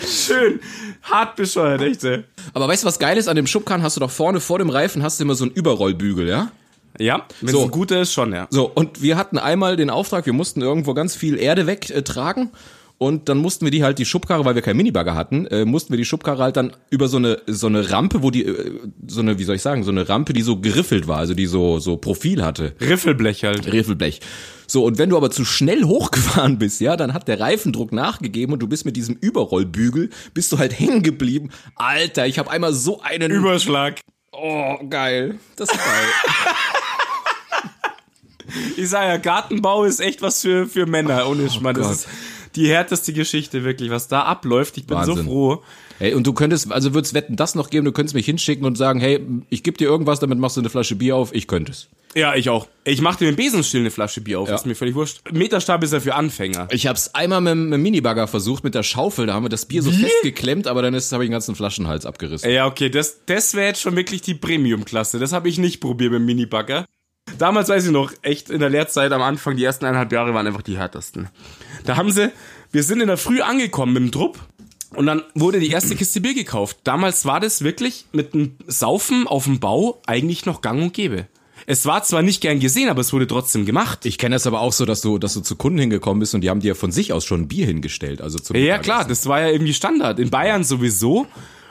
[0.07, 0.59] Schön.
[1.03, 2.23] Hart bescheuert, echt, ey.
[2.53, 3.27] Aber weißt du, was geil ist?
[3.27, 5.53] An dem Schubkarren hast du doch vorne vor dem Reifen hast du immer so einen
[5.53, 6.51] Überrollbügel, ja?
[6.99, 7.59] Ja, wenn So.
[7.59, 8.47] es ein guter ist, schon, ja.
[8.51, 12.51] So, und wir hatten einmal den Auftrag, wir mussten irgendwo ganz viel Erde wegtragen.
[12.97, 15.91] Und dann mussten wir die halt die Schubkarre, weil wir keinen Minibagger hatten, äh, mussten
[15.91, 19.21] wir die Schubkarre halt dann über so eine so eine Rampe, wo die äh, so
[19.21, 21.79] eine wie soll ich sagen, so eine Rampe, die so geriffelt war, also die so
[21.79, 22.75] so Profil hatte.
[22.79, 23.71] Riffelblech halt.
[23.71, 24.21] Riffelblech.
[24.67, 28.53] So, und wenn du aber zu schnell hochgefahren bist, ja, dann hat der Reifendruck nachgegeben
[28.53, 31.49] und du bist mit diesem Überrollbügel, bist du halt hängen geblieben.
[31.75, 33.32] Alter, ich habe einmal so einen...
[33.32, 33.99] Überschlag.
[34.32, 35.39] oh, geil.
[35.58, 35.86] Das ist geil.
[38.77, 41.75] Ich sag ja, Gartenbau ist echt was für, für Männer, ohne Schmarrn.
[41.75, 42.13] Das Gott.
[42.55, 44.77] Die härteste Geschichte, wirklich, was da abläuft.
[44.77, 45.25] Ich bin so Wahnsinn.
[45.25, 45.63] froh.
[45.99, 48.77] hey, und du könntest, also würdest wetten, das noch geben, du könntest mich hinschicken und
[48.77, 51.71] sagen, hey, ich gebe dir irgendwas, damit machst du eine Flasche Bier auf, ich könnte
[51.71, 51.87] es.
[52.15, 52.67] Ja, ich auch.
[52.83, 54.53] Ich mach dir mit dem Besenstiel eine Flasche Bier auf, Ja.
[54.55, 55.21] ist mir völlig wurscht.
[55.31, 56.67] Meterstab ist ja für Anfänger.
[56.71, 59.49] Ich habe es einmal mit, mit dem Minibagger versucht, mit der Schaufel, da haben wir
[59.49, 59.95] das Bier so Wie?
[60.03, 62.51] festgeklemmt, aber dann ist habe ich den ganzen Flaschenhals abgerissen.
[62.51, 65.17] Ja, okay, das, das wäre jetzt schon wirklich die Premium-Klasse.
[65.17, 66.85] Das habe ich nicht probiert mit dem Minibagger.
[67.38, 70.45] Damals weiß ich noch, echt in der Lehrzeit am Anfang, die ersten eineinhalb Jahre waren
[70.45, 71.29] einfach die härtesten.
[71.86, 72.31] Da haben sie,
[72.71, 74.39] wir sind in der Früh angekommen mit dem Trupp
[74.95, 76.77] und dann wurde die erste Kiste Bier gekauft.
[76.83, 81.27] Damals war das wirklich mit dem Saufen auf dem Bau eigentlich noch gang und gäbe.
[81.65, 84.05] Es war zwar nicht gern gesehen, aber es wurde trotzdem gemacht.
[84.05, 86.41] Ich kenne das aber auch so, dass du, dass du zu Kunden hingekommen bist und
[86.41, 88.21] die haben dir von sich aus schon ein Bier hingestellt.
[88.21, 90.19] Also zum Ja, klar, das war ja irgendwie Standard.
[90.19, 91.25] In Bayern sowieso.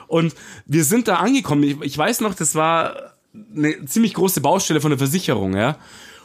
[0.09, 0.35] Und
[0.67, 1.63] wir sind da angekommen.
[1.63, 3.12] Ich, ich weiß noch, das war
[3.57, 5.77] eine ziemlich große Baustelle von der Versicherung, ja.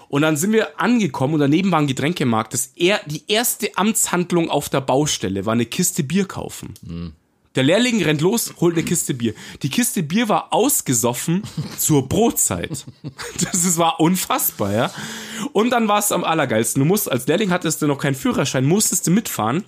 [0.09, 2.53] Und dann sind wir angekommen und daneben war ein Getränkemarkt.
[2.53, 6.73] Das er, die erste Amtshandlung auf der Baustelle war eine Kiste Bier kaufen.
[7.55, 9.33] Der Lehrling rennt los, holt eine Kiste Bier.
[9.63, 11.41] Die Kiste Bier war ausgesoffen
[11.77, 12.85] zur Brotzeit.
[13.41, 14.91] Das ist- war unfassbar, ja.
[15.51, 16.81] Und dann war es am allergeilsten.
[16.81, 19.65] Du musst, als Lehrling hattest du noch keinen Führerschein, musstest du mitfahren.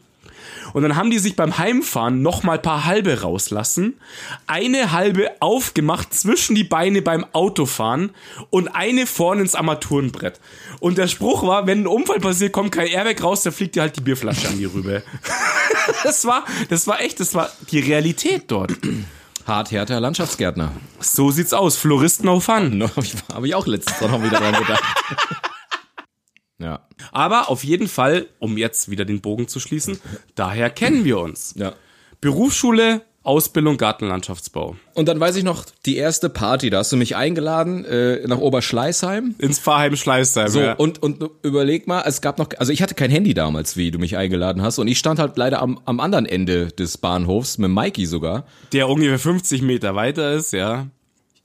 [0.74, 4.00] Und dann haben die sich beim Heimfahren noch mal paar halbe rauslassen,
[4.48, 8.12] eine halbe aufgemacht zwischen die Beine beim Autofahren
[8.50, 10.40] und eine vorne ins Armaturenbrett.
[10.80, 13.82] Und der Spruch war, wenn ein Unfall passiert, kommt kein Airbag raus, dann fliegt dir
[13.82, 15.04] halt die Bierflasche an die Rübe.
[16.04, 18.72] das war, das war echt, das war die Realität dort.
[19.50, 20.72] Harthärter Landschaftsgärtner.
[21.00, 21.76] So sieht's aus.
[21.76, 22.84] Floristen auf Fun.
[22.96, 24.84] Habe ich, hab ich auch letztens noch wieder dran gedacht.
[26.60, 26.86] ja.
[27.12, 30.00] Aber auf jeden Fall, um jetzt wieder den Bogen zu schließen,
[30.36, 31.56] daher kennen wir uns.
[31.58, 31.74] Ja.
[32.22, 34.76] Berufsschule, Ausbildung, Gartenlandschaftsbau.
[34.94, 38.40] Und dann weiß ich noch, die erste Party, da hast du mich eingeladen äh, nach
[38.40, 39.36] Oberschleißheim.
[39.38, 40.48] Ins Pfarrheim Schleißheim.
[40.48, 40.74] So, ja.
[40.74, 44.00] und, und überleg mal, es gab noch, also ich hatte kein Handy damals, wie du
[44.00, 47.70] mich eingeladen hast, und ich stand halt leider am, am anderen Ende des Bahnhofs, mit
[47.72, 48.46] Mikey sogar.
[48.72, 50.88] Der ungefähr 50 Meter weiter ist, ja.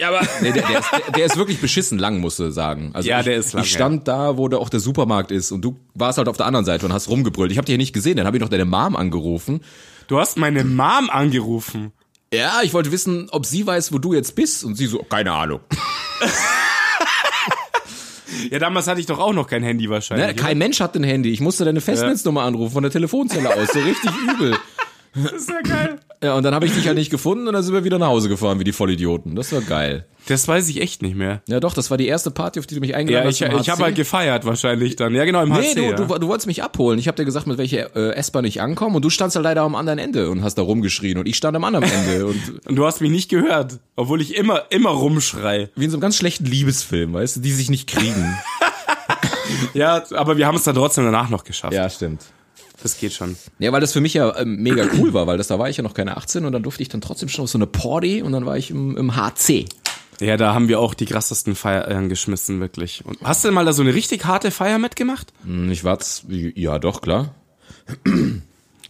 [0.01, 2.91] Ja, aber nee, der, der, ist, der, der ist wirklich beschissen lang, musst du sagen.
[2.95, 5.53] Also Ja, ich, der ist lang, Ich stand da, wo da auch der Supermarkt ist,
[5.53, 7.53] und du warst halt auf der anderen Seite und hast rumgebrüllt.
[7.53, 9.61] Ich habe dich ja nicht gesehen, dann habe ich noch deine Mom angerufen.
[10.09, 11.93] Du hast meine Mom angerufen.
[12.33, 15.33] Ja, ich wollte wissen, ob sie weiß, wo du jetzt bist, und sie so, keine
[15.33, 15.61] Ahnung.
[18.51, 20.27] Ja, damals hatte ich doch auch noch kein Handy wahrscheinlich.
[20.27, 21.31] Ne, kein Mensch hat ein Handy.
[21.31, 24.57] Ich musste deine Festnetznummer anrufen von der Telefonzelle aus, so richtig übel.
[25.15, 25.99] Das ist ja geil.
[26.23, 28.09] Ja, und dann habe ich dich halt nicht gefunden und dann sind wir wieder nach
[28.09, 29.37] Hause gefahren wie die Vollidioten.
[29.37, 30.07] Das war geil.
[30.27, 31.43] Das weiß ich echt nicht mehr.
[31.47, 33.41] Ja, doch, das war die erste Party, auf die du mich eingeladen Ja, hast.
[33.41, 35.15] ich, im ich habe halt gefeiert wahrscheinlich dann.
[35.15, 35.61] Ja, genau, im HC.
[35.61, 35.93] Nee, du, ja.
[35.97, 36.99] du, du wolltest mich abholen.
[36.99, 39.61] Ich habe dir gesagt, mit welcher äh, S-Bahn ich ankomme und du standst halt leider
[39.63, 42.77] am anderen Ende und hast da rumgeschrien und ich stand am anderen Ende und Und
[42.77, 45.69] du hast mich nicht gehört, obwohl ich immer, immer rumschrei.
[45.77, 48.37] wie in so einem ganz schlechten Liebesfilm, weißt du, die sich nicht kriegen.
[49.75, 51.75] Ja, aber wir haben es dann trotzdem danach noch geschafft.
[51.75, 52.23] ja, stimmt.
[52.85, 53.37] Das geht schon.
[53.59, 55.79] Ja, weil das für mich ja ähm, mega cool war, weil das da war ich
[55.79, 58.23] ja noch keine 18 und dann durfte ich dann trotzdem schon auf so eine Party
[58.23, 59.65] und dann war ich im, im HC.
[60.21, 63.03] Ja, da haben wir auch die krassesten Feiern geschmissen, wirklich.
[63.05, 65.33] Und hast du denn mal da so eine richtig harte Feier mitgemacht?
[65.45, 66.25] Hm, Ich war, z-
[66.57, 67.35] ja doch, klar.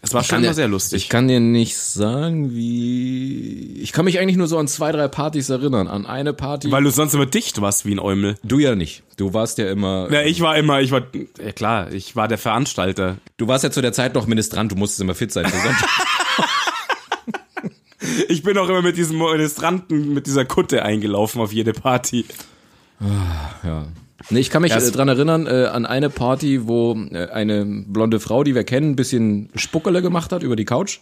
[0.05, 1.03] Es war schon immer sehr lustig.
[1.03, 3.81] Ich kann dir nicht sagen, wie.
[3.81, 5.89] Ich kann mich eigentlich nur so an zwei, drei Partys erinnern.
[5.89, 6.71] An eine Party.
[6.71, 8.37] weil du sonst immer dicht warst wie ein Eumel.
[8.43, 9.03] du ja nicht.
[9.17, 10.11] Du warst ja immer.
[10.13, 11.03] Ja, ich war immer, ich war,
[11.43, 13.17] ja klar, ich war der Veranstalter.
[13.37, 15.47] Du warst ja zu der Zeit noch Ministrant, du musstest immer fit sein.
[18.29, 22.25] Ich bin auch immer mit diesem Ministranten, mit dieser Kutte eingelaufen auf jede Party.
[23.01, 23.87] ja.
[24.31, 27.65] Nee, ich kann mich Erst- äh, dran erinnern, äh, an eine Party, wo äh, eine
[27.67, 30.99] blonde Frau, die wir kennen, ein bisschen Spuckerle gemacht hat über die Couch.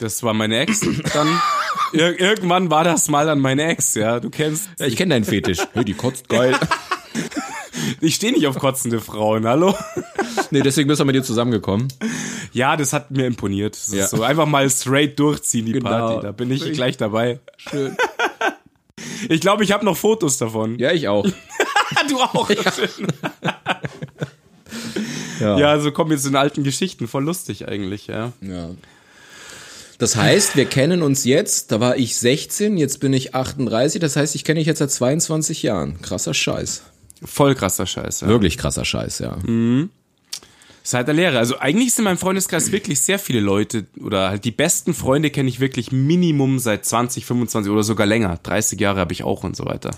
[0.00, 0.80] Das war meine Ex.
[1.12, 1.28] Dann
[1.92, 4.18] ir irgendwann war das mal dann meine Ex, ja.
[4.20, 4.68] Du kennst.
[4.78, 5.58] Ja, ich kenne deinen Fetisch.
[5.74, 6.56] Hey, die kotzt geil.
[8.00, 9.74] Ich stehe nicht auf kotzende Frauen, hallo?
[10.50, 11.88] nee, deswegen bist du mit dir zusammengekommen.
[12.52, 13.74] Ja, das hat mir imponiert.
[13.76, 14.06] Das Ja.
[14.06, 15.88] so einfach mal straight durchziehen die Genau.
[15.88, 16.22] Party.
[16.26, 17.40] Da bin ich gleich dabei.
[17.56, 17.96] Schön.
[19.28, 20.78] Ich glaube, ich habe noch Fotos davon.
[20.78, 21.26] Ja, ich auch.
[22.08, 22.50] du auch.
[25.40, 25.58] Ja.
[25.58, 27.08] Ja, so kommen jetzt in alten Geschichten.
[27.08, 28.32] Voll lustig eigentlich, ja.
[28.40, 28.70] Ja.
[29.98, 34.16] Das heißt, wir kennen uns jetzt, da war ich 16, jetzt bin ich 38, das
[34.16, 36.00] heißt, ich kenne dich jetzt seit 22 Jahren.
[36.02, 36.82] Krasser Scheiß.
[37.24, 38.28] Voll krasser Scheiß, ja.
[38.28, 39.38] Wirklich krasser Scheiß, ja.
[40.82, 41.38] Seit der Lehre.
[41.38, 45.30] Also eigentlich sind in meinem Freundeskreis wirklich sehr viele Leute oder halt die besten Freunde
[45.30, 48.40] kenne ich wirklich Minimum seit 20, 25 oder sogar länger.
[48.42, 49.92] 30 Jahre habe ich auch und so weiter.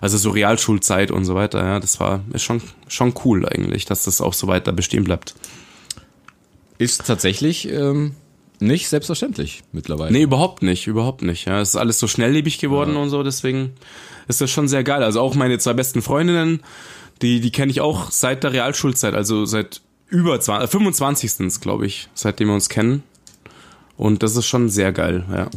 [0.00, 4.04] Also so Realschulzeit und so weiter, ja, das war ist schon schon cool eigentlich, dass
[4.04, 5.34] das auch so weiter bestehen bleibt.
[6.78, 8.14] Ist tatsächlich ähm,
[8.60, 10.12] nicht selbstverständlich mittlerweile.
[10.12, 11.46] Nee, überhaupt nicht, überhaupt nicht.
[11.46, 13.74] Ja, es ist alles so schnelllebig geworden und so, deswegen
[14.28, 15.02] ist das schon sehr geil.
[15.02, 16.62] Also auch meine zwei besten Freundinnen,
[17.20, 21.60] die die kenne ich auch seit der Realschulzeit, also seit über 20, äh, 25.
[21.60, 23.02] glaube ich, seitdem wir uns kennen.
[23.96, 25.50] Und das ist schon sehr geil, ja.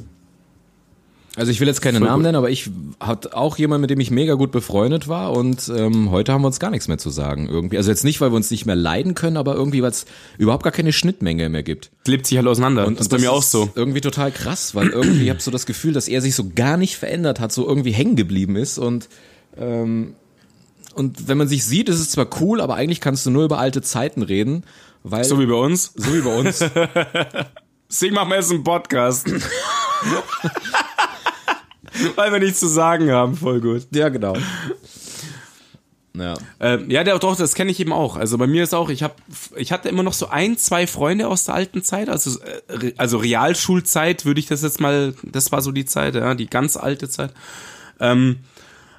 [1.35, 2.23] Also ich will jetzt keine Voll Namen gut.
[2.25, 2.69] nennen, aber ich
[2.99, 6.47] hatte auch jemand, mit dem ich mega gut befreundet war und ähm, heute haben wir
[6.47, 7.77] uns gar nichts mehr zu sagen irgendwie.
[7.77, 10.05] Also jetzt nicht, weil wir uns nicht mehr leiden können, aber irgendwie, weil es
[10.37, 11.89] überhaupt gar keine Schnittmenge mehr gibt.
[12.05, 12.85] Lebt sich halt auseinander.
[12.85, 13.67] Und das ist bei mir auch so.
[13.73, 16.77] Irgendwie total krass, weil irgendwie ich habe so das Gefühl, dass er sich so gar
[16.77, 19.09] nicht verändert hat, so irgendwie hängen geblieben ist und
[19.57, 20.13] ähm,
[20.93, 23.57] und wenn man sich sieht, ist es zwar cool, aber eigentlich kannst du nur über
[23.57, 24.63] alte Zeiten reden,
[25.01, 25.91] weil So wie bei uns.
[25.95, 26.59] so wie bei uns.
[27.89, 29.25] Deswegen machen wir jetzt einen Podcast.
[32.15, 33.87] Weil wir nichts zu sagen haben, voll gut.
[33.91, 34.35] ja, genau.
[36.15, 36.35] Ja.
[36.59, 38.17] Ähm, ja, der doch, das kenne ich eben auch.
[38.17, 39.15] Also bei mir ist auch, ich habe,
[39.55, 43.17] ich hatte immer noch so ein, zwei Freunde aus der alten Zeit, also äh, also
[43.17, 47.09] Realschulzeit würde ich das jetzt mal, das war so die Zeit, ja, die ganz alte
[47.09, 47.33] Zeit.
[47.99, 48.39] Ähm,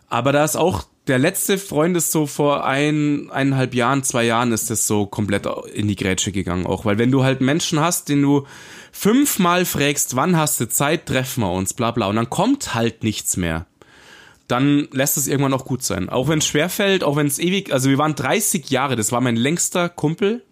[0.09, 4.52] aber da ist auch der letzte Freund ist so vor ein, eineinhalb Jahren, zwei Jahren
[4.52, 8.09] ist das so komplett in die Grätsche gegangen auch, weil wenn du halt Menschen hast,
[8.09, 8.46] den du
[8.94, 13.02] fünfmal fragst, wann hast du Zeit, treffen wir uns, bla bla, und dann kommt halt
[13.02, 13.66] nichts mehr
[14.48, 16.09] dann lässt es irgendwann auch gut sein.
[16.09, 19.20] Auch wenn es schwerfällt, auch wenn es ewig, also wir waren 30 Jahre, das war
[19.20, 20.42] mein längster Kumpel.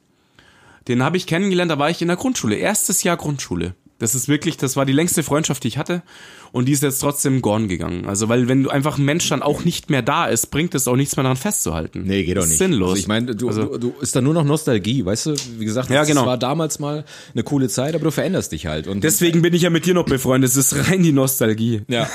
[0.88, 3.74] Den habe ich kennengelernt, da war ich in der Grundschule, erstes Jahr Grundschule.
[4.02, 6.02] Das ist wirklich, das war die längste Freundschaft, die ich hatte.
[6.50, 8.04] Und die ist jetzt trotzdem gone gegangen.
[8.06, 10.86] Also, weil wenn du einfach ein Mensch dann auch nicht mehr da ist, bringt es
[10.88, 12.02] auch nichts mehr daran festzuhalten.
[12.04, 12.58] Nee, geht doch ist nicht.
[12.58, 12.90] Sinnlos.
[12.90, 15.34] Also ich meine, du, Also- du, du ist da nur noch Nostalgie, weißt du?
[15.58, 16.26] Wie gesagt, Ja, das genau.
[16.26, 18.86] war damals mal eine coole Zeit, aber du veränderst dich halt.
[18.88, 20.50] Und Deswegen bin ich ja mit dir noch befreundet.
[20.50, 21.82] Es ist rein die Nostalgie.
[21.88, 22.06] ja.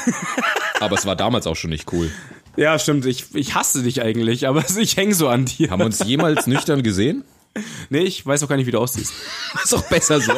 [0.79, 2.11] aber es war damals auch schon nicht cool.
[2.57, 3.05] Ja, stimmt.
[3.05, 5.69] Ich, ich hasse dich eigentlich, aber ich häng so an dir.
[5.71, 7.23] Haben wir uns jemals nüchtern gesehen?
[7.89, 9.13] Nee, ich weiß auch gar nicht, wie du aussiehst.
[9.63, 10.33] Ist auch besser so.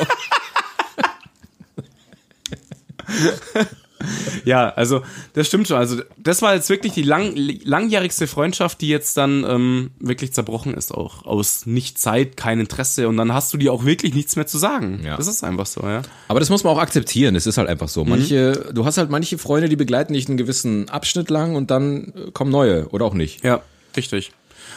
[4.45, 5.01] Ja, also
[5.33, 5.77] das stimmt schon.
[5.77, 10.73] Also das war jetzt wirklich die lang, langjährigste Freundschaft, die jetzt dann ähm, wirklich zerbrochen
[10.73, 11.25] ist auch.
[11.25, 14.57] Aus nicht Zeit, kein Interesse und dann hast du dir auch wirklich nichts mehr zu
[14.57, 15.01] sagen.
[15.03, 15.17] Ja.
[15.17, 16.01] Das ist einfach so, ja.
[16.27, 17.35] Aber das muss man auch akzeptieren.
[17.35, 18.05] Es ist halt einfach so.
[18.05, 22.13] Manche, du hast halt manche Freunde, die begleiten dich einen gewissen Abschnitt lang und dann
[22.33, 23.43] kommen neue oder auch nicht.
[23.43, 23.61] Ja,
[23.97, 24.31] richtig.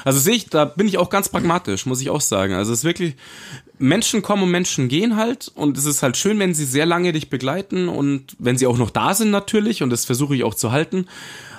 [0.04, 2.54] Also sehe ich, da bin ich auch ganz pragmatisch, muss ich auch sagen.
[2.54, 3.14] Also es ist wirklich,
[3.78, 7.12] Menschen kommen und Menschen gehen halt und es ist halt schön, wenn sie sehr lange
[7.12, 10.54] dich begleiten und wenn sie auch noch da sind natürlich und das versuche ich auch
[10.54, 11.06] zu halten.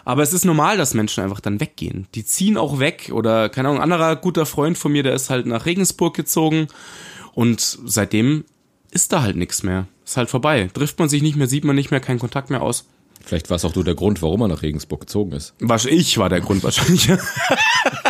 [0.06, 2.08] Aber es ist normal, dass Menschen einfach dann weggehen.
[2.16, 5.30] Die ziehen auch weg oder, keine Ahnung, ein anderer guter Freund von mir, der ist
[5.30, 6.68] halt nach Regensburg gezogen
[7.34, 8.46] und seitdem
[8.92, 9.88] ist da halt nichts mehr.
[10.06, 10.70] Ist halt vorbei.
[10.74, 12.86] Trifft man sich nicht mehr, sieht man nicht mehr, keinen Kontakt mehr aus.
[13.24, 15.54] Vielleicht war es auch du der Grund, warum er nach Regensburg gezogen ist.
[15.60, 17.08] Was ich war der Grund wahrscheinlich.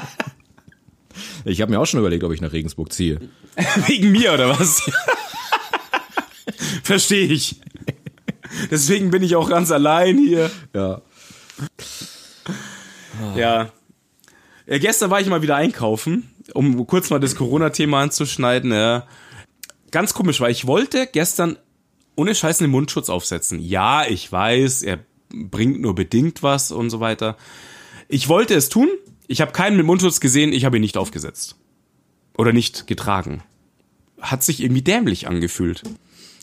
[1.45, 3.19] Ich habe mir auch schon überlegt, ob ich nach Regensburg ziehe.
[3.87, 4.81] Wegen mir oder was?
[6.83, 7.61] Verstehe ich.
[8.71, 10.49] Deswegen bin ich auch ganz allein hier.
[10.73, 11.01] Ja.
[13.35, 13.71] Ja.
[14.67, 14.77] ja.
[14.77, 18.71] Gestern war ich mal wieder einkaufen, um kurz mal das Corona-Thema anzuschneiden.
[18.71, 19.07] Ja.
[19.91, 21.57] Ganz komisch, weil ich wollte gestern
[22.15, 23.59] ohne Scheiß einen Mundschutz aufsetzen.
[23.59, 27.37] Ja, ich weiß, er bringt nur bedingt was und so weiter.
[28.07, 28.89] Ich wollte es tun.
[29.27, 30.53] Ich habe keinen mit Mundschutz gesehen.
[30.53, 31.55] Ich habe ihn nicht aufgesetzt.
[32.37, 33.43] Oder nicht getragen.
[34.19, 35.83] Hat sich irgendwie dämlich angefühlt.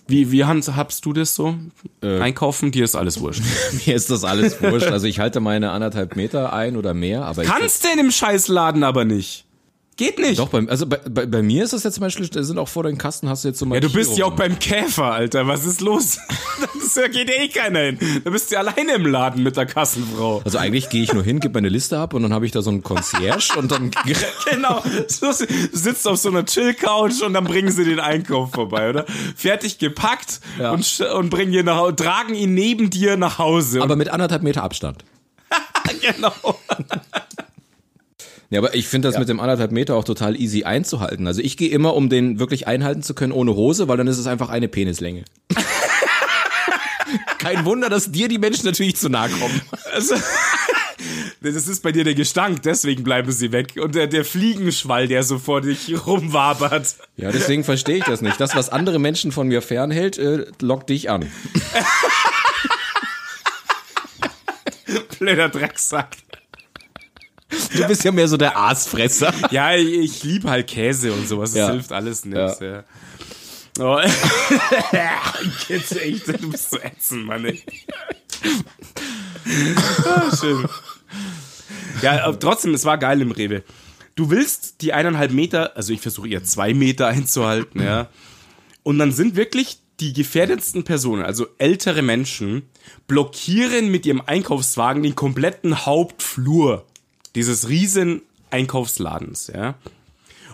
[0.07, 1.57] Wie, wie handhabst du das so?
[2.01, 3.43] Einkaufen, dir ist alles wurscht.
[3.87, 4.89] Mir ist das alles wurscht.
[4.89, 8.11] Also ich halte meine anderthalb Meter ein oder mehr, aber ich, Kannst du in dem
[8.11, 9.45] Scheißladen aber nicht.
[10.01, 10.39] Geht nicht.
[10.39, 12.69] doch bei, also bei, bei, bei mir ist das jetzt zum Beispiel, da sind auch
[12.69, 15.47] vor den Kasten hast du jetzt so Ja, du bist ja auch beim Käfer, Alter.
[15.47, 16.17] Was ist los?
[16.81, 17.99] Das da geht eh keiner hin.
[18.25, 20.41] Da bist du alleine im Laden mit der Kassenfrau.
[20.45, 22.63] Also eigentlich gehe ich nur hin, gebe meine Liste ab und dann habe ich da
[22.63, 23.91] so einen Concierge und dann
[24.51, 24.83] Genau.
[25.21, 25.33] Du
[25.73, 29.05] sitzt auf so einer Chill-Couch und dann bringen sie den Einkauf vorbei, oder?
[29.37, 30.73] Fertig gepackt Ja.
[30.73, 33.83] und, und bringen ihn nach Hause, tragen ihn neben dir nach Hause.
[33.83, 35.05] aber mit anderthalb Meter Abstand.
[36.01, 36.33] genau.
[38.51, 41.29] Ja, aber ich finde das mit dem anderthalb Meter auch total easy einzuhalten.
[41.29, 44.19] Also ich gehe immer, um den wirklich einhalten zu können, ohne Hose, weil dann ist
[44.19, 45.25] es einfach eine Penislänge.
[47.39, 49.61] Kein Wunder, dass dir die Menschen natürlich zu nahe kommen.
[49.93, 50.17] Also,
[51.41, 53.75] das ist bei dir der Gestank, deswegen bleiben sie weg.
[53.81, 56.97] Und der, der Fliegenschwall, der so vor dich rumwabert.
[57.17, 58.41] Ja, deswegen verstehe ich das nicht.
[58.41, 61.31] Das, was andere Menschen von mir fernhält, äh, lockt dich an.
[65.19, 66.17] Blöder Drecksack.
[67.77, 69.33] Du bist ja mehr so der Aasfresser.
[69.51, 71.51] Ja, ich, ich liebe halt Käse und sowas.
[71.53, 71.71] Das Ja.
[71.73, 72.61] hilft alles nichts.
[72.61, 72.85] Ja.
[73.79, 73.99] Oh.
[75.69, 77.45] Jetzt echt, du bist so ätzend, Mann.
[77.45, 77.63] Ey.
[80.05, 80.67] Ah, schön.
[82.03, 83.63] Ja, aber trotzdem, es war geil im Rewe.
[84.17, 88.09] Du willst die eineinhalb Meter, also ich versuche eher zwei Meter einzuhalten, ja.
[88.83, 92.63] Und dann sind wirklich die gefährdetsten Personen, also ältere Menschen,
[93.07, 96.87] blockieren mit ihrem Einkaufswagen den kompletten Hauptflur
[97.35, 99.75] dieses riesen Einkaufsladens, ja.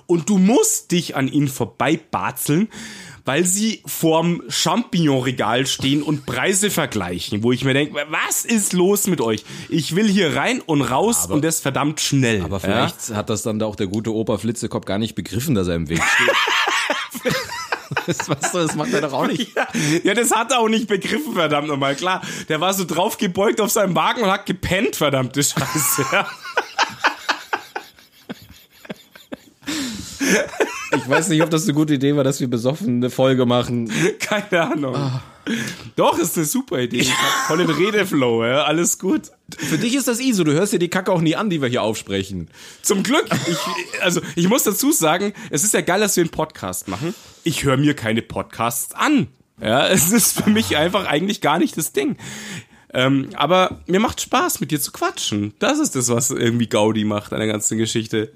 [0.06, 2.68] Und du musst dich an ihnen vorbeibatzeln,
[3.24, 9.08] weil sie vorm Champignon-Regal stehen und Preise vergleichen, wo ich mir denke, was ist los
[9.08, 9.44] mit euch?
[9.68, 12.42] Ich will hier rein und raus und das verdammt schnell.
[12.42, 15.74] Aber vielleicht hat das dann auch der gute Opa Flitzekopf gar nicht begriffen, dass er
[15.74, 17.34] im Weg steht.
[18.06, 19.56] das, weißt du, das macht er doch auch nicht.
[19.56, 19.66] Ja,
[20.04, 21.96] ja, das hat er auch nicht begriffen, verdammt nochmal.
[21.96, 26.04] Klar, der war so drauf gebeugt auf seinem Wagen und hat gepennt, verdammte Scheiße.
[26.12, 26.28] Ja.
[30.96, 33.90] Ich weiß nicht, ob das eine gute Idee war, dass wir besoffen eine Folge machen.
[34.20, 35.20] Keine Ahnung.
[35.94, 36.98] Doch, ist eine super Idee.
[36.98, 38.64] Ich hab voll den Redeflow, ja.
[38.64, 39.30] alles gut.
[39.56, 41.68] Für dich ist das easy, du hörst dir die Kacke auch nie an, die wir
[41.68, 42.48] hier aufsprechen.
[42.82, 43.26] Zum Glück.
[43.48, 47.14] Ich, also, ich muss dazu sagen, es ist ja geil, dass wir einen Podcast machen.
[47.44, 49.28] Ich höre mir keine Podcasts an.
[49.60, 52.16] Ja, es ist für mich einfach eigentlich gar nicht das Ding.
[52.92, 55.54] Ähm, aber mir macht Spaß, mit dir zu quatschen.
[55.58, 58.32] Das ist das, was irgendwie Gaudi macht an der ganzen Geschichte.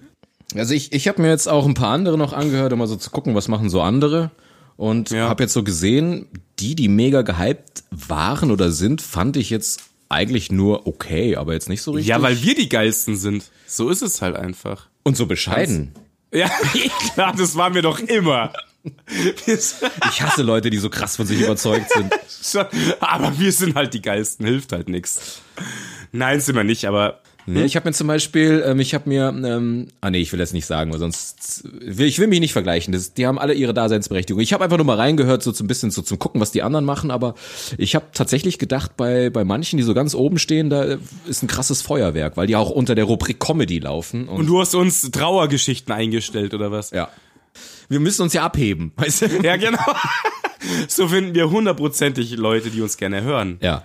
[0.56, 2.96] Also ich, ich habe mir jetzt auch ein paar andere noch angehört, um mal so
[2.96, 4.30] zu gucken, was machen so andere.
[4.76, 5.28] Und Ja.
[5.28, 6.26] habe jetzt so gesehen,
[6.58, 11.68] die, die mega gehypt waren oder sind, fand ich jetzt eigentlich nur okay, aber jetzt
[11.68, 12.08] nicht so richtig.
[12.08, 13.44] Ja, weil wir die geilsten sind.
[13.66, 14.88] So ist es halt einfach.
[15.02, 15.92] Und so bescheiden.
[16.32, 16.48] Ja,
[17.14, 18.52] klar, das waren wir doch immer.
[19.46, 22.12] Ich hasse Leute, die so krass von sich überzeugt sind.
[23.00, 25.40] aber wir sind halt die geilsten, hilft halt nix.
[26.12, 29.28] Nein, sind wir nicht, aber Nee, ich habe mir zum Beispiel, ähm, ich habe mir,
[29.28, 32.92] ähm, ah nee, ich will jetzt nicht sagen, weil sonst ich will mich nicht vergleichen.
[32.92, 34.40] Das, die haben alle ihre Daseinsberechtigung.
[34.40, 36.84] Ich habe einfach nur mal reingehört, so zum bisschen so zum gucken, was die anderen
[36.84, 37.10] machen.
[37.10, 37.34] Aber
[37.78, 41.48] ich habe tatsächlich gedacht, bei bei manchen, die so ganz oben stehen, da ist ein
[41.48, 44.28] krasses Feuerwerk, weil die auch unter der Rubrik Comedy laufen.
[44.28, 46.90] Und, und du hast uns Trauergeschichten eingestellt oder was?
[46.90, 47.08] ja,
[47.88, 49.26] wir müssen uns ja abheben, weißt du?
[49.42, 49.78] Ja, genau.
[50.88, 53.56] So finden wir hundertprozentig Leute, die uns gerne hören.
[53.62, 53.82] Ja.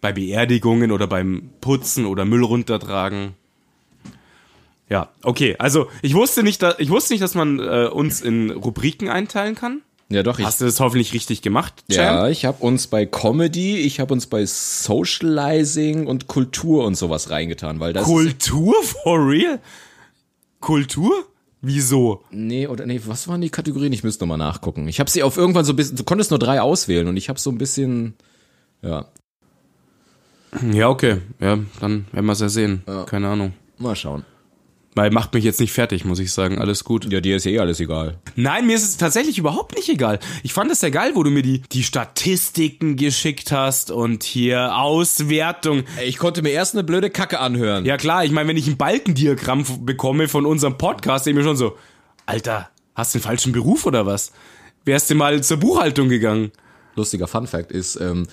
[0.00, 3.34] Bei Beerdigungen oder beim Putzen oder Müll runtertragen.
[4.88, 5.56] Ja, okay.
[5.58, 9.54] Also ich wusste nicht, da, ich wusste nicht, dass man äh, uns in Rubriken einteilen
[9.54, 9.82] kann.
[10.10, 10.38] Ja, doch.
[10.38, 11.98] Ich, Hast du das hoffentlich richtig gemacht, Champ?
[11.98, 17.28] ja, ich habe uns bei Comedy, ich habe uns bei Socializing und Kultur und sowas
[17.28, 19.60] reingetan, weil das Kultur for real?
[20.60, 21.12] Kultur?
[21.60, 22.22] Wieso?
[22.30, 23.92] Nee, oder nee, was waren die Kategorien?
[23.92, 24.88] Ich müsste nochmal nachgucken.
[24.88, 27.28] Ich habe sie auf irgendwann so ein bisschen, du konntest nur drei auswählen und ich
[27.28, 28.14] habe so ein bisschen,
[28.80, 29.06] ja,
[30.72, 31.18] Ja, okay.
[31.40, 32.82] Ja, dann werden wir es ja sehen.
[33.06, 33.52] Keine Ahnung.
[33.78, 34.24] mal schauen.
[34.94, 36.58] Weil macht mich jetzt nicht fertig, muss ich sagen.
[36.58, 37.04] Alles gut.
[37.12, 38.18] Ja, dir ist ja eh alles egal.
[38.34, 40.18] Nein, mir ist es tatsächlich überhaupt nicht egal.
[40.42, 44.76] Ich fand es ja geil, wo du mir die, die Statistiken geschickt hast und hier
[44.76, 45.84] Auswertung.
[45.98, 47.84] Ey, Ich konnte mir erst eine blöde Kacke anhören.
[47.84, 51.48] Ja klar, ich meine, wenn ich ein Balkendiagramm bekomme von unserem Podcast, denke ich mir
[51.48, 51.76] schon so,
[52.26, 54.32] Alter, hast du den falschen Beruf oder was?
[54.84, 56.50] Wärst du mal zur Buchhaltung gegangen?
[56.96, 58.26] Lustiger Fun Fact ist, ähm,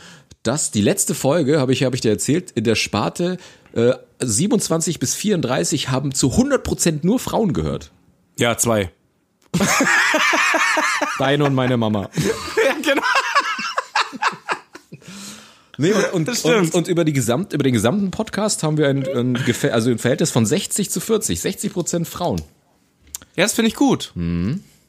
[0.48, 3.38] dass die letzte Folge, habe ich, hab ich dir erzählt, in der Sparte
[3.74, 7.92] äh, 27 bis 34 haben zu 100% nur Frauen gehört.
[8.38, 8.92] Ja, zwei.
[11.20, 12.10] Deine und meine Mama.
[12.16, 13.02] Ja, genau.
[15.78, 16.58] Nee, und, und, Das stimmt.
[16.58, 19.38] und, und über, die Gesamt, über den gesamten Podcast haben wir ein, ein,
[19.72, 21.40] also ein Verhältnis von 60 zu 40.
[21.40, 22.42] 60% Frauen.
[23.36, 24.14] Ja, das finde ich gut.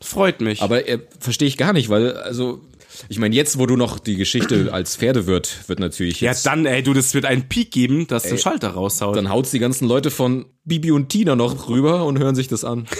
[0.00, 0.62] Freut mich.
[0.62, 2.60] Aber äh, verstehe ich gar nicht, weil, also,
[3.08, 6.66] ich meine, jetzt, wo du noch die Geschichte als Pferdewirt wird natürlich ja, jetzt, dann,
[6.66, 9.16] ey, du, das wird einen Peak geben, dass den Schalter raushaut.
[9.16, 12.64] dann haut's die ganzen Leute von Bibi und Tina noch rüber und hören sich das
[12.64, 12.86] an.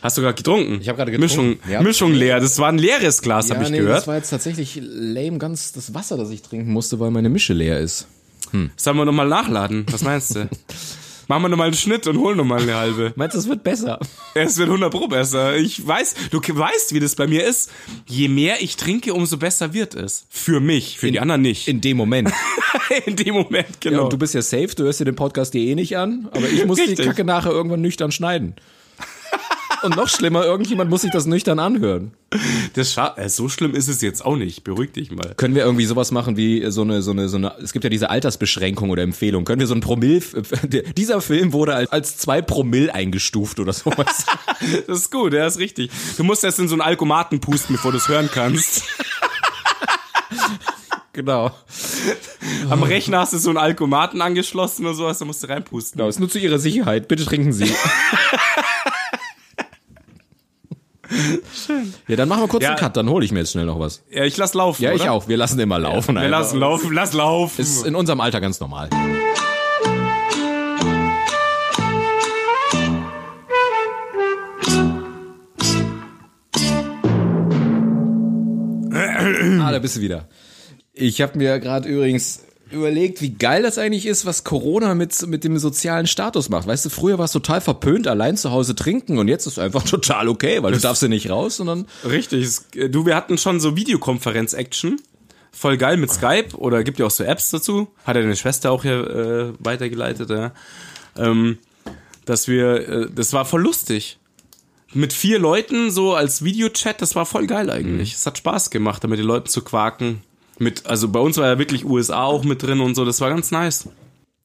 [0.00, 0.78] Hast du gerade getrunken?
[0.80, 1.82] Ich hab gerade getrunken, Mischung, ja.
[1.82, 2.38] Mischung leer.
[2.38, 3.98] Das war ein leeres Glas, habe ich nee, gehört.
[3.98, 7.52] das war jetzt tatsächlich lame, ganz das Wasser, das ich trinken musste, weil meine Mische
[7.52, 8.06] leer ist.
[8.76, 9.84] Sollen wir nochmal nachladen?
[9.90, 10.48] Was meinst du?
[11.28, 13.12] Machen wir nochmal einen Schnitt und holen nochmal eine halbe.
[13.16, 14.00] Meinst du, es wird besser?
[14.34, 15.56] Es wird 100 Pro besser.
[15.56, 17.70] Ich weiß, du weißt, wie das bei mir ist.
[18.06, 20.24] Je mehr ich trinke, umso besser wird es.
[20.30, 21.68] Für mich, für die anderen nicht.
[21.68, 22.32] In dem Moment.
[23.06, 24.04] In dem Moment, Ja, genau.
[24.04, 26.48] und du bist ja safe, du hörst dir den Podcast dir eh nicht an, aber
[26.48, 27.04] ich muss die Richtig.
[27.06, 28.54] Kacke nachher irgendwann nüchtern schneiden.
[29.82, 32.12] Und noch schlimmer, irgendjemand muss sich das nüchtern anhören.
[32.74, 34.64] das scha äh, so schlimm ist es jetzt auch nicht.
[34.64, 35.34] Beruhig dich mal.
[35.36, 37.90] Können wir irgendwie sowas machen wie so eine, so eine, so eine, es gibt ja
[37.90, 39.44] diese Altersbeschränkung oder Empfehlung.
[39.44, 40.20] Können wir so ein Promille,
[40.96, 44.26] dieser Film wurde als, als zwei Promille eingestuft oder sowas.
[44.86, 45.90] Das ist gut, ja, ist richtig.
[46.16, 48.82] Du musst erst in so einen Alkomaten pusten, bevor du es hören kannst.
[51.12, 51.52] genau.
[52.68, 55.98] Am Rechner hast du so einen Alkomaten angeschlossen oder sowas, da musst du reinpusten.
[55.98, 57.08] Genau, ist nur zu Ihrer Sicherheit.
[57.08, 57.70] Bitte trinken Sie.
[61.54, 61.94] Schön.
[62.06, 62.70] Ja, dann machen wir kurz Ja.
[62.70, 64.02] einen Cut, dann hole ich mir jetzt schnell noch was.
[64.10, 64.82] Ja, ich lass laufen.
[64.82, 65.12] Ja, ich oder?
[65.12, 65.28] auch.
[65.28, 66.14] Wir lassen immer laufen.
[66.14, 66.30] Wir Alter.
[66.30, 67.60] lassen laufen, lass laufen.
[67.60, 68.88] Ist in unserem Alter ganz normal.
[78.92, 80.28] ah, da bist du wieder.
[80.92, 85.44] Ich habe mir gerade übrigens überlegt, wie geil das eigentlich ist, was Corona mit, mit
[85.44, 86.66] dem sozialen Status macht.
[86.66, 89.58] Weißt du, früher war es total verpönt, allein zu Hause trinken und jetzt ist es
[89.58, 92.48] einfach total okay, weil du darfst ja nicht raus, sondern Richtig.
[92.74, 95.00] äh, Du, wir hatten schon so Videokonferenz-Action.
[95.50, 97.88] Voll geil mit Skype oder gibt ja auch so Apps dazu.
[98.04, 100.52] Hat ja deine Schwester auch hier äh, weitergeleitet, ja.
[101.16, 101.58] Ähm,
[102.26, 104.18] dass wir, äh, das war voll lustig.
[104.94, 108.14] Mit vier Leuten so als Videochat, das war voll geil eigentlich.
[108.14, 110.22] Es hat Spaß gemacht, da mit den Leuten zu quaken.
[110.58, 113.30] Mit, also bei uns war ja wirklich USA auch mit drin und so, das war
[113.30, 113.88] ganz nice.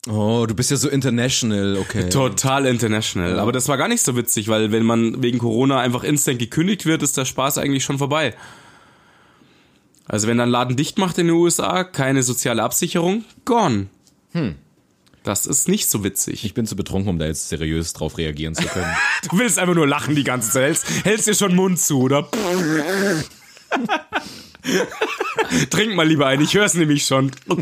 [0.08, 2.10] oh, du bist ja so international, okay.
[2.10, 3.40] Total international.
[3.40, 6.86] Aber das war gar nicht so witzig, weil wenn man wegen Corona einfach instant gekündigt
[6.86, 8.36] wird, ist der Spaß eigentlich schon vorbei.
[10.06, 13.88] Also wenn dann Laden dicht macht in den USA, keine soziale Absicherung, gone.
[14.34, 14.56] Hm.
[15.24, 16.44] Das ist nicht so witzig.
[16.44, 18.94] Ich bin zu betrunken, um da jetzt seriös drauf reagieren zu können.
[19.30, 20.64] Du willst einfach nur lachen die ganze Zeit.
[20.64, 22.28] Hältst, hältst dir schon Mund zu, oder?
[25.70, 27.32] Trink mal lieber ein, ich hör's nämlich schon.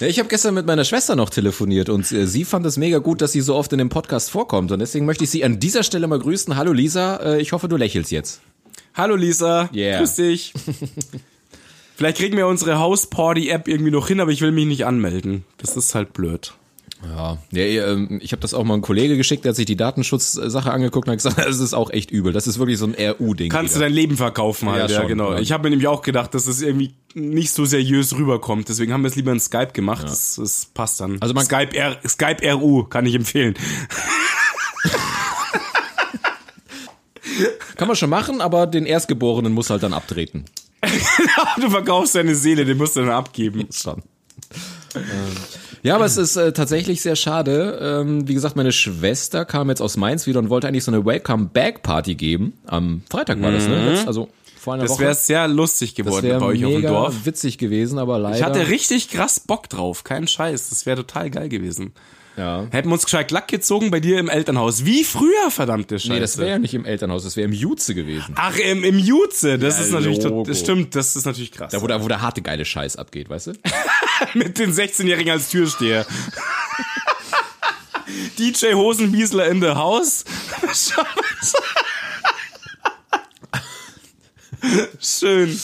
[0.00, 2.98] Ja, ich habe gestern mit meiner Schwester noch telefoniert und äh, sie fand es mega
[2.98, 4.72] gut, dass sie so oft in dem Podcast vorkommt.
[4.72, 6.56] Und deswegen möchte ich sie an dieser Stelle mal grüßen.
[6.56, 8.40] Hallo Lisa, äh, ich hoffe, du lächelst jetzt.
[8.94, 9.98] Hallo Lisa, Yeah.
[10.00, 10.52] grüß dich.
[11.96, 14.84] Vielleicht kriegen wir unsere House Party App irgendwie noch hin, aber ich will mich nicht
[14.84, 15.44] anmelden.
[15.58, 16.54] Das ist halt blöd.
[17.08, 19.76] Ja, ja ähm, ich habe das auch mal einem Kollege geschickt, der hat sich die
[19.76, 22.32] Datenschutzsache angeguckt und hat gesagt, das ist auch echt übel.
[22.32, 23.50] Das ist wirklich so ein RU-Ding.
[23.50, 23.86] Kannst wieder.
[23.86, 25.32] du dein Leben verkaufen halt, ja, ja genau.
[25.32, 25.40] Ja.
[25.40, 28.68] Ich habe mir nämlich auch gedacht, dass es irgendwie nicht so seriös rüberkommt.
[28.68, 30.02] Deswegen haben wir es lieber in Skype gemacht.
[30.02, 30.08] Ja.
[30.08, 31.20] Das, das passt dann.
[31.20, 33.54] Also man Skype, R, Skype RU kann ich empfehlen.
[37.76, 40.44] kann man schon machen, aber den Erstgeborenen muss halt dann abtreten.
[41.60, 43.66] du verkaufst deine Seele, den musst du dann abgeben.
[43.72, 44.02] Schon.
[45.84, 47.78] Ja, aber es ist äh, tatsächlich sehr schade.
[47.80, 51.04] Ähm, wie gesagt, meine Schwester kam jetzt aus Mainz wieder und wollte eigentlich so eine
[51.04, 52.54] Welcome-Back-Party geben.
[52.64, 53.90] Am Freitag war das, ne?
[53.90, 57.26] Jetzt, also vor einer das wäre sehr lustig geworden bei euch auf dem Dorf.
[57.26, 58.38] witzig gewesen, aber leider.
[58.38, 60.70] Ich hatte richtig krass Bock drauf, kein Scheiß.
[60.70, 61.92] Das wäre total geil gewesen.
[62.36, 62.66] Ja.
[62.70, 64.84] Hätten wir uns gescheit Lack gezogen bei dir im Elternhaus.
[64.84, 66.12] Wie früher, verdammte Scheiße.
[66.12, 68.34] Nee, das wäre ja nicht im Elternhaus, das wäre im Jutze gewesen.
[68.36, 71.72] Ach, im, im Jutze, das ja, ist natürlich, das stimmt, das ist natürlich krass.
[71.72, 73.52] Da, wo, da, wo der harte geile Scheiß abgeht, weißt du?
[74.34, 76.06] Mit den 16-Jährigen als Türsteher.
[78.38, 80.24] DJ Hosenbiesler in the house.
[85.00, 85.58] Schön.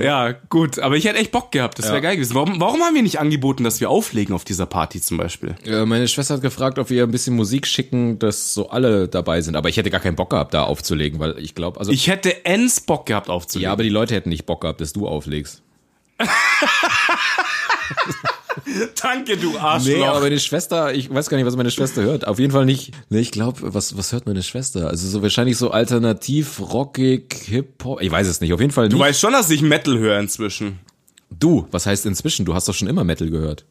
[0.00, 0.78] Ja, gut.
[0.78, 1.78] Aber ich hätte echt Bock gehabt.
[1.78, 2.00] Das wäre ja.
[2.00, 2.34] geil gewesen.
[2.34, 5.54] Warum, warum haben wir nicht angeboten, dass wir auflegen auf dieser Party zum Beispiel?
[5.64, 9.40] Ja, meine Schwester hat gefragt, ob wir ein bisschen Musik schicken, dass so alle dabei
[9.40, 9.56] sind.
[9.56, 11.92] Aber ich hätte gar keinen Bock gehabt, da aufzulegen, weil ich glaube, also.
[11.92, 13.64] Ich hätte ens Bock gehabt aufzulegen.
[13.64, 15.62] Ja, aber die Leute hätten nicht Bock gehabt, dass du auflegst.
[19.02, 19.92] Danke, du Arschloch.
[19.92, 22.26] Nee, aber meine Schwester, ich weiß gar nicht, was meine Schwester hört.
[22.26, 22.92] Auf jeden Fall nicht.
[23.08, 24.88] Nee, ich glaube, was, was hört meine Schwester?
[24.88, 28.00] Also so wahrscheinlich so alternativ, rockig, Hip-Hop.
[28.02, 28.52] Ich weiß es nicht.
[28.52, 28.94] Auf jeden Fall nicht.
[28.94, 30.78] Du weißt schon, dass ich Metal höre inzwischen.
[31.30, 32.44] Du, was heißt inzwischen?
[32.44, 33.64] Du hast doch schon immer Metal gehört.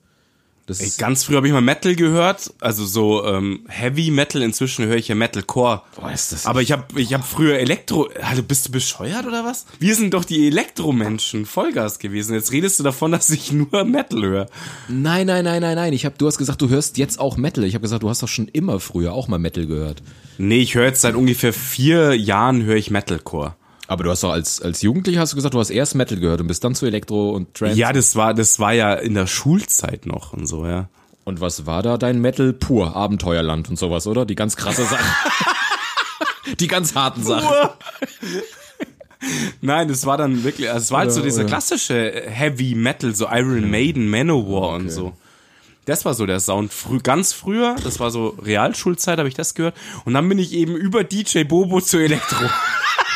[0.70, 4.42] Ey, ganz früh habe ich mal Metal gehört, also so ähm, Heavy Metal.
[4.42, 5.82] Inzwischen höre ich ja Metalcore.
[5.96, 8.10] Boah, ist das Aber ich habe ich hab früher Elektro.
[8.22, 9.66] Also bist du bescheuert oder was?
[9.80, 12.34] Wir sind doch die Elektromenschen, Vollgas gewesen.
[12.34, 14.46] Jetzt redest du davon, dass ich nur Metal höre.
[14.90, 15.94] Nein, nein, nein, nein, nein.
[15.94, 17.64] Ich habe, du hast gesagt, du hörst jetzt auch Metal.
[17.64, 20.02] Ich habe gesagt, du hast doch schon immer früher auch mal Metal gehört.
[20.38, 23.56] Nee, ich höre jetzt seit ungefähr vier Jahren höre ich Metalcore.
[23.88, 26.42] Aber du hast doch als, als Jugendlicher hast du gesagt, du hast erst Metal gehört
[26.42, 27.78] und bist dann zu Elektro und Trance.
[27.78, 30.90] Ja, das war, das war ja in der Schulzeit noch und so, ja.
[31.24, 32.96] Und was war da dein Metal pur?
[32.96, 34.26] Abenteuerland und sowas, oder?
[34.26, 35.04] Die ganz krasse Sache.
[36.60, 37.70] Die ganz harten Sachen.
[39.60, 43.28] Nein, das war dann wirklich, also es war halt so dieser klassische Heavy Metal, so
[43.30, 44.76] Iron Maiden, Manowar okay.
[44.76, 45.14] und so.
[45.86, 46.72] Das war so der Sound.
[46.72, 49.76] Früh, ganz früher, das war so Realschulzeit, habe ich das gehört.
[50.06, 52.46] Und dann bin ich eben über DJ Bobo zu Elektro.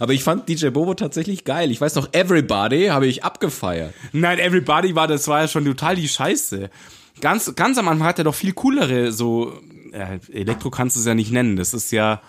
[0.00, 1.70] Aber ich fand DJ Bobo tatsächlich geil.
[1.70, 3.94] Ich weiß noch, Everybody habe ich abgefeiert.
[4.12, 6.70] Nein, Everybody war, das war ja schon total die Scheiße.
[7.20, 9.60] Ganz, ganz am Anfang hat er doch viel coolere, so,
[9.92, 11.56] äh, Elektro kannst du es ja nicht nennen.
[11.56, 12.20] Das ist ja,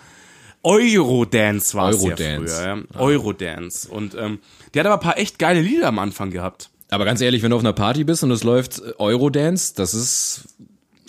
[0.62, 2.84] Eurodance war es ja früher.
[2.92, 3.00] Ja.
[3.00, 3.88] Eurodance.
[3.88, 4.40] Und ähm,
[4.74, 6.70] der hat aber ein paar echt geile Lieder am Anfang gehabt.
[6.90, 10.49] Aber ganz ehrlich, wenn du auf einer Party bist und es läuft Eurodance, das ist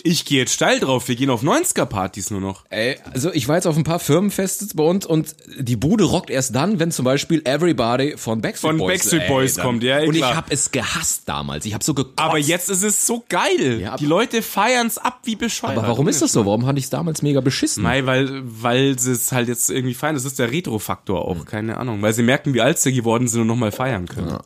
[0.04, 2.64] ich gehe jetzt steil drauf, wir gehen auf 90er-Partys nur noch.
[2.70, 6.30] Ey, also ich war jetzt auf ein paar Firmenfeste bei uns und die Bude rockt
[6.30, 9.82] erst dann, wenn zum Beispiel Everybody von Backstreet von Boys, Backstreet Boys ey, kommt.
[9.82, 11.64] Ja, ey, Und ich habe es gehasst damals.
[11.64, 12.18] Ich habe so gekotzt.
[12.18, 13.80] Aber jetzt ist es so geil.
[13.80, 15.78] Ja, die Leute feiern's ab wie bescheuert.
[15.78, 16.44] Aber warum ist das so?
[16.44, 17.82] Warum fand ich es damals mega beschissen?
[17.82, 20.14] Nein, weil, weil sie es halt jetzt irgendwie feiern.
[20.14, 21.44] Das ist der Retro-Faktor auch, hm.
[21.44, 22.02] keine Ahnung.
[22.02, 24.30] Weil sie merken, wie alt sie geworden sind und nochmal feiern können.
[24.30, 24.40] Ja.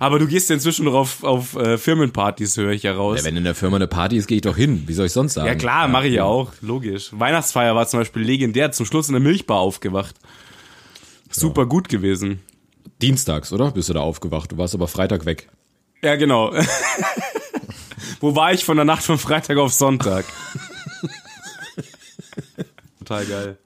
[0.00, 3.18] Aber du gehst ja inzwischen noch auf, auf äh, Firmenpartys, höre ich ja raus.
[3.18, 4.84] Ja, wenn in der Firma eine Party ist, gehe ich doch hin.
[4.86, 5.46] Wie soll ich sonst sagen?
[5.46, 7.10] Ja klar, mache ich ja auch, logisch.
[7.12, 10.16] Weihnachtsfeier war zum Beispiel legendär, zum Schluss in der Milchbar aufgewacht.
[11.30, 11.68] Super ja.
[11.68, 12.40] gut gewesen.
[13.02, 13.72] Dienstags, oder?
[13.72, 14.52] Bist du da aufgewacht?
[14.52, 15.50] Du warst aber Freitag weg.
[16.02, 16.54] Ja, genau.
[18.20, 20.24] Wo war ich von der Nacht von Freitag auf Sonntag?
[23.00, 23.58] Total geil.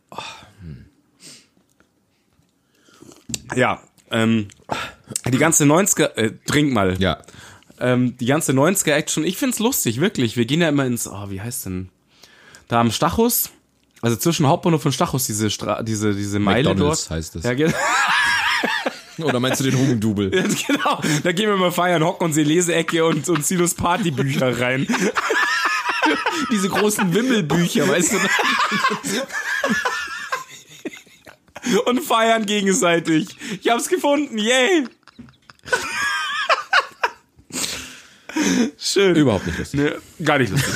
[3.55, 3.81] Ja,
[4.11, 4.49] ähm,
[5.27, 7.01] die ganze 90er, äh, trink mal.
[7.01, 7.19] Ja.
[7.81, 10.37] Ähm, die ganze 90er Action, ich find's lustig, wirklich.
[10.37, 11.89] Wir gehen ja immer ins, oh, wie heißt denn?
[12.69, 13.51] Da am Stachus,
[14.01, 17.19] also zwischen Hauptbahnhof und Stachus, diese Stra diese, diese Meile McDonald's dort.
[17.19, 17.45] heißt es.
[17.45, 17.75] Ja, genau.
[19.19, 20.31] Oder meinst du den Hugendubel?
[20.31, 21.01] Genau.
[21.23, 24.89] Da gehen wir mal feiern, hocken uns die Leseecke und, und ziehen uns Partybücher rein.
[26.51, 28.17] Diese großen Wimmelbücher, weißt du?
[31.87, 33.29] und feiern gegenseitig.
[33.61, 34.87] Ich hab's gefunden, yay!
[38.79, 39.17] Schön.
[39.17, 39.81] Überhaupt nicht lustig.
[39.81, 40.75] Nee, gar nicht lustig.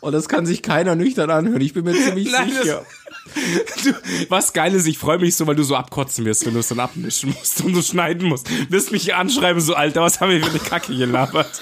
[0.00, 1.60] Und das kann sich keiner nüchtern anhören.
[1.60, 2.84] Ich bin mir ziemlich Nein, sicher.
[3.84, 3.92] Du,
[4.30, 6.68] was geil ist, ich freue mich so, weil du so abkotzen wirst, wenn du es
[6.68, 8.48] dann abmischen musst und so schneiden musst.
[8.70, 11.60] Wirst mich anschreiben, so, Alter, was haben wir für eine Kacke gelabert?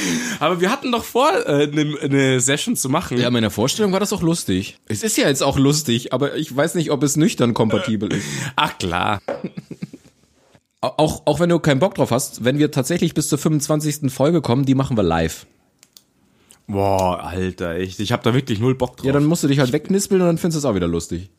[0.40, 3.18] Aber wir hatten doch vor, äh, eine, eine Session zu machen.
[3.18, 4.78] Ja, meiner Vorstellung war das auch lustig.
[4.86, 8.26] Es ist ja jetzt auch lustig, aber ich weiß nicht, ob es nüchtern kompatibel ist.
[8.56, 9.20] Ach klar.
[10.80, 14.12] Auch, auch wenn du keinen Bock drauf hast, wenn wir tatsächlich bis zur 25.
[14.12, 15.46] Folge kommen, die machen wir live.
[16.68, 18.00] Boah, Alter, echt.
[18.00, 19.06] Ich hab da wirklich null Bock drauf.
[19.06, 21.30] Ja, dann musst du dich halt wegknispeln und dann findest du es auch wieder lustig.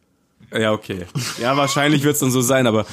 [0.53, 1.05] Ja, okay.
[1.41, 2.85] Ja, wahrscheinlich wird's dann so sein, aber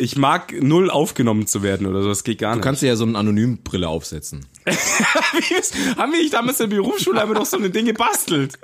[0.00, 2.08] ich mag null aufgenommen zu werden oder so.
[2.08, 2.64] Das geht gar Du nicht.
[2.64, 4.46] kannst dir ja so eine Anonymbrille aufsetzen.
[5.96, 8.58] Haben wir nicht damals in der Berufsschule haben wir doch so ein Ding gebastelt?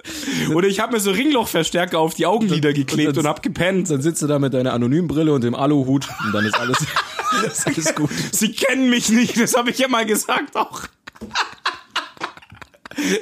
[0.54, 3.90] Oder ich habe mir so Ringlochverstärker auf die Augenlider geklebt und hab gepennt.
[3.90, 6.78] Dann sitzt du da mit deiner Anonymbrille und dem Aluhut und dann ist alles,
[7.46, 8.10] ist alles gut.
[8.32, 10.82] Sie kennen mich nicht, das habe ich ja mal gesagt auch.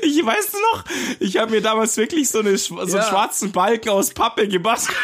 [0.02, 0.84] Ich weiß noch,
[1.20, 3.02] ich habe mir damals wirklich so, eine, so einen Ja.
[3.08, 4.96] schwarzen Balken aus Pappe gebastelt.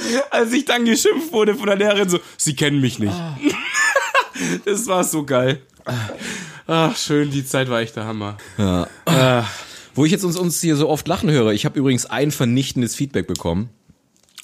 [0.30, 3.14] Als ich dann geschimpft wurde von der Lehrerin, so, sie kennen mich nicht.
[4.64, 5.62] Das war so geil.
[6.68, 8.36] Ach, schön, die Zeit war echt der Hammer.
[9.96, 12.94] Wo ich jetzt uns, uns hier so oft lachen höre, ich habe übrigens ein vernichtendes
[12.94, 13.70] Feedback bekommen.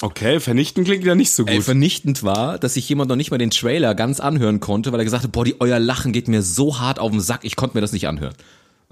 [0.03, 1.65] Okay, vernichten klingt ja nicht so Ey, gut.
[1.65, 5.05] vernichtend war, dass sich jemand noch nicht mal den Trailer ganz anhören konnte, weil er
[5.05, 7.77] gesagt hat, boah, die, euer Lachen geht mir so hart auf den Sack, ich konnte
[7.77, 8.35] mir das nicht anhören.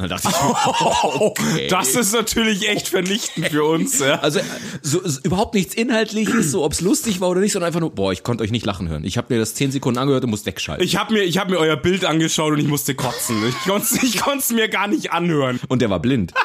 [0.02, 1.68] Dann dachte ich, mir, okay.
[1.68, 4.00] Das ist natürlich echt vernichtend für uns.
[4.00, 4.18] Ja.
[4.18, 4.40] Also
[4.82, 7.94] so, so, überhaupt nichts Inhaltliches, so ob es lustig war oder nicht, sondern einfach nur,
[7.94, 9.04] boah, ich konnte euch nicht lachen hören.
[9.04, 10.84] Ich habe mir das 10 Sekunden angehört und musste wegschalten.
[10.84, 13.46] Ich habe mir, ich hab mir euer Bild angeschaut und ich musste kotzen.
[13.48, 15.60] Ich konnte ich konnt's mir gar nicht anhören.
[15.68, 16.32] und der war blind.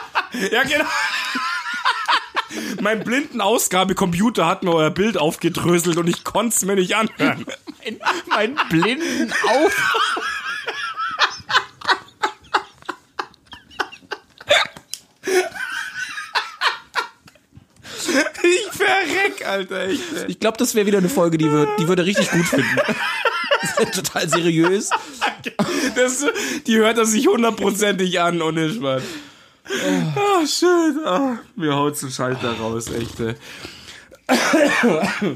[0.51, 0.83] Ja, genau.
[2.81, 7.45] Mein blinden Ausgabecomputer hat mir euer Bild aufgedröselt und ich konnte es mir nicht anhören.
[7.83, 10.36] Mein, mein blinden Auf.
[18.43, 19.81] Ich verreck, Alter.
[19.81, 19.99] Ey.
[20.27, 22.77] Ich glaube, das wäre wieder eine Folge, die würde, die würde richtig gut finden.
[23.61, 24.89] Das total seriös.
[25.95, 26.25] Das,
[26.65, 29.03] die hört er sich hundertprozentig an, ohne Spaß.
[30.15, 30.99] Ah, schön.
[31.05, 33.19] Ah, mir haut's den Schalter raus, echt.
[33.19, 33.35] ey.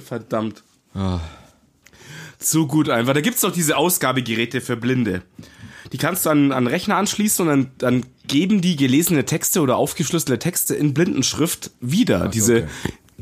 [0.05, 0.63] Verdammt.
[2.39, 3.13] Zu gut einfach.
[3.13, 5.21] Da gibt's doch diese Ausgabegeräte für Blinde.
[5.91, 9.77] Die kannst du an, an Rechner anschließen und dann, dann geben die gelesene Texte oder
[9.77, 12.29] aufgeschlüsselte Texte in Blindenschrift wieder.
[12.29, 12.67] diese okay.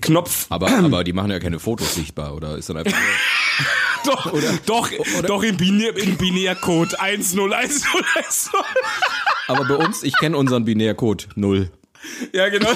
[0.01, 0.45] Knopf.
[0.49, 2.97] Aber, aber die machen ja keine Fotos sichtbar, oder ist dann einfach
[4.05, 4.31] Doch,
[4.65, 4.89] doch,
[5.27, 7.83] doch im, Binär, im Binärcode 101010.
[9.47, 11.69] Aber bei uns, ich kenne unseren Binärcode null.
[12.31, 12.69] Ja, genau.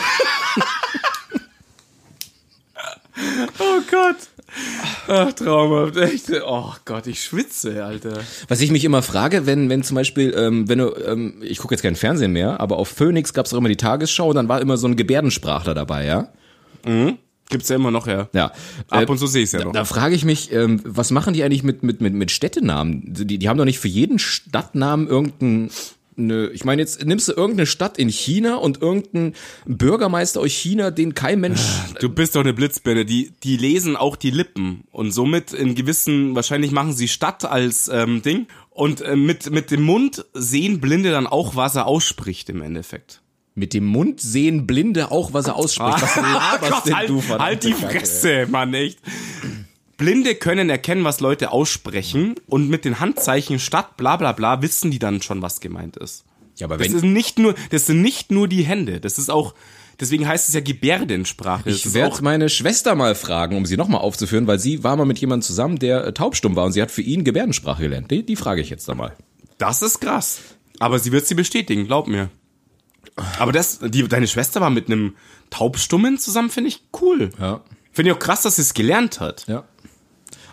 [3.59, 4.17] oh Gott.
[5.07, 5.97] Ach, traumhaft.
[5.97, 6.31] Echt.
[6.45, 8.19] Oh Gott, ich schwitze, Alter.
[8.47, 11.73] Was ich mich immer frage, wenn, wenn zum Beispiel, ähm, wenn du, ähm, ich gucke
[11.73, 14.47] jetzt kein Fernsehen mehr, aber auf Phoenix gab es auch immer die Tagesschau und dann
[14.49, 16.27] war immer so ein Gebärdensprachler dabei, ja?
[17.49, 18.29] Gibt's ja immer noch, ja.
[18.33, 18.51] Ja.
[18.89, 19.73] Ab Äh, und zu sehe ich's ja da, noch.
[19.73, 23.03] da frage ich mich, ähm, was machen die eigentlich mit, mit, mit, mit Städtenamen?
[23.13, 25.69] Die, die haben doch nicht für jeden Stadtnamen irgendein
[26.16, 29.34] Ne, ich meine, jetzt nimmst du irgendeine Stadt in China und irgendeinen
[29.66, 31.61] Bürgermeister aus China, den kein Mensch.
[31.99, 33.05] Du bist doch eine Blitzbirne.
[33.05, 34.84] Die, die lesen auch die Lippen.
[34.91, 38.47] Und somit in gewissen, wahrscheinlich machen sie Stadt als ähm, Ding.
[38.70, 43.22] Und äh, mit, mit dem Mund sehen Blinde dann auch, was er ausspricht im Endeffekt.
[43.55, 46.01] Mit dem Mund sehen Blinde auch, was er ausspricht.
[46.01, 47.74] Was laberst Gott, denn halt, du, halt die?
[47.74, 48.99] Fresse, Mann, echt.
[50.03, 54.91] Blinde können erkennen, was Leute aussprechen und mit den Handzeichen statt bla bla bla wissen
[54.91, 56.25] die dann schon, was gemeint ist.
[56.57, 59.29] Ja, aber Das wenn, ist nicht nur, das sind nicht nur die Hände, das ist
[59.29, 59.53] auch,
[60.01, 61.69] deswegen heißt es ja Gebärdensprache.
[61.69, 65.05] Das Ich werde meine Schwester mal fragen, um sie nochmal aufzuführen, weil sie war mal
[65.05, 68.11] mit jemandem zusammen, der äh, taubstumm war und sie hat für ihn Gebärdensprache gelernt.
[68.11, 69.15] Die, die frage ich jetzt da mal.
[69.57, 70.41] das ist krass.
[70.79, 72.29] Aber sie wird sie bestätigen, glaub mir.
[73.39, 75.15] Aber das, die, deine Schwester war mit einem
[75.49, 77.29] Taubstummen zusammen, finde ich cool.
[77.39, 77.61] Ja.
[77.93, 79.45] Finde ich auch krass, dass sie es gelernt hat.
[79.47, 79.63] Ja.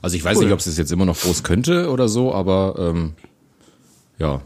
[0.03, 0.45] Also ich weiß Cool.
[0.45, 3.13] nicht, ob sie es jetzt immer noch groß könnte oder so, aber ähm,
[4.19, 4.41] ja,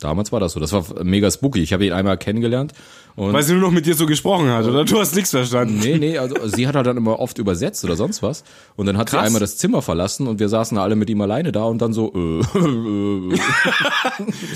[0.00, 0.60] damals war das so.
[0.60, 1.60] Das war mega spooky.
[1.62, 2.72] Ich habe ihn einmal kennengelernt
[3.16, 4.84] und Weil sie nur noch mit dir so gesprochen hat, oder?
[4.84, 5.78] Du hast nichts verstanden.
[5.82, 8.44] Nee, nee, also sie hat halt dann immer oft übersetzt oder sonst was.
[8.76, 9.20] Und dann hat Krass.
[9.20, 11.92] sie einmal das Zimmer verlassen und wir saßen alle mit ihm alleine da und dann
[11.92, 13.38] so, äh, äh,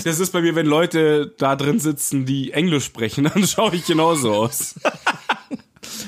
[0.03, 3.85] Das ist bei mir, wenn Leute da drin sitzen, die Englisch sprechen, dann schaue ich
[3.85, 4.75] genauso aus.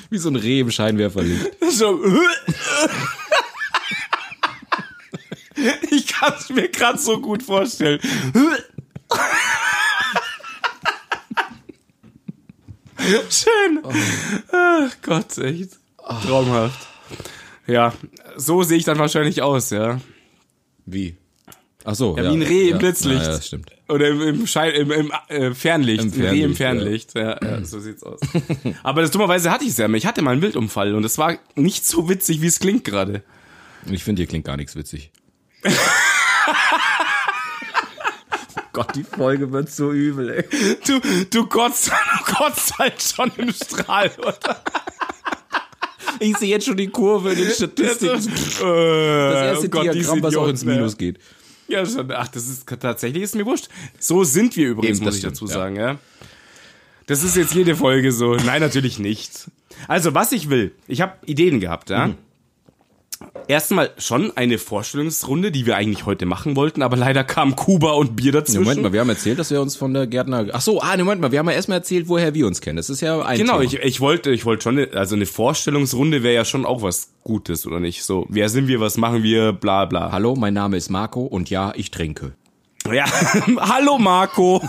[0.09, 1.45] wie so ein Reh im Scheinwerferlicht.
[1.69, 3.26] So, ich
[6.19, 7.99] kann es mir gerade so gut vorstellen.
[13.29, 13.83] Schön.
[14.51, 15.77] Ach Gott, echt.
[16.25, 16.87] Traumhaft.
[17.67, 17.93] Ja,
[18.37, 19.99] so sehe ich dann wahrscheinlich aus, ja.
[20.85, 21.17] Wie?
[21.83, 23.21] Ach so, Ja, wie ein Reh im Blitzlicht.
[23.21, 23.71] Ja, ja, das stimmt.
[23.87, 26.03] Oder im, im, Schein, im, im äh, Fernlicht.
[26.03, 27.43] Im Im Reh im Fernlicht, Fernlicht.
[27.43, 28.19] Ja, ja, so sieht's aus.
[28.83, 29.87] Aber das dummerweise hatte ich es ja.
[29.89, 33.23] Ich hatte mal einen Wildunfall und es war nicht so witzig, wie es klingt gerade.
[33.89, 35.11] Ich finde, hier klingt gar nichts witzig.
[38.73, 40.45] Gott, die Folge wird so übel, ey.
[40.85, 41.91] Du, du kotzt,
[42.27, 44.61] du kotzt halt schon im Strahl, oder?
[46.19, 48.15] Ich sehe jetzt schon die Kurve in den Statistiken.
[48.15, 51.19] Das, Das äh, erste oh Gott, Diagramm, was auch ins Minus geht.
[51.67, 52.11] Ja, schon.
[52.11, 53.67] Ach, das ist tatsächlich ist mir wurscht.
[53.99, 55.53] So sind wir übrigens, Eben, muss ich stimmt, dazu ja.
[55.53, 55.97] sagen, ja.
[57.07, 58.35] Das ist jetzt jede Folge so.
[58.35, 59.49] Nein, natürlich nicht.
[59.87, 62.11] Also, was ich will, ich habe Ideen gehabt, ja.
[63.47, 68.15] Erstmal schon eine Vorstellungsrunde, die wir eigentlich heute machen wollten, aber leider kam Kuba und
[68.15, 68.63] Bier dazwischen.
[68.63, 70.47] Moment mal, wir haben erzählt, dass wir uns von der Gärtner.
[70.51, 72.77] Ach so, ah, Moment mal, wir haben ja erstmal erzählt, woher wir uns kennen.
[72.77, 73.63] Das ist ja ein Genau, Thema.
[73.63, 77.65] ich, ich wollte, ich wollte schon, also eine Vorstellungsrunde wäre ja schon auch was Gutes,
[77.65, 78.03] oder nicht?
[78.03, 80.11] So, wer sind wir, was machen wir, bla bla.
[80.11, 82.33] Hallo, mein Name ist Marco und ja, ich trinke.
[82.91, 83.05] Ja,
[83.59, 84.61] hallo Marco.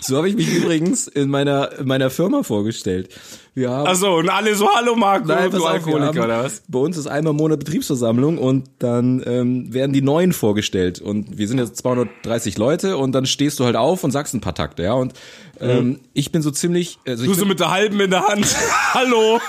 [0.00, 3.08] So habe ich mich übrigens in meiner, in meiner Firma vorgestellt.
[3.52, 6.62] Wir haben, Achso, und alle so, hallo Marco, Nein, du Alkoholiker, oder was?
[6.68, 11.00] Bei uns ist einmal im Monat Betriebsversammlung und dann ähm, werden die Neuen vorgestellt.
[11.00, 14.40] Und wir sind jetzt 230 Leute und dann stehst du halt auf und sagst ein
[14.40, 14.92] paar Takte, ja.
[14.92, 15.14] Und
[15.58, 17.00] ähm, ich bin so ziemlich.
[17.06, 18.46] Also Du so mit der halben in der Hand.
[18.94, 19.40] hallo.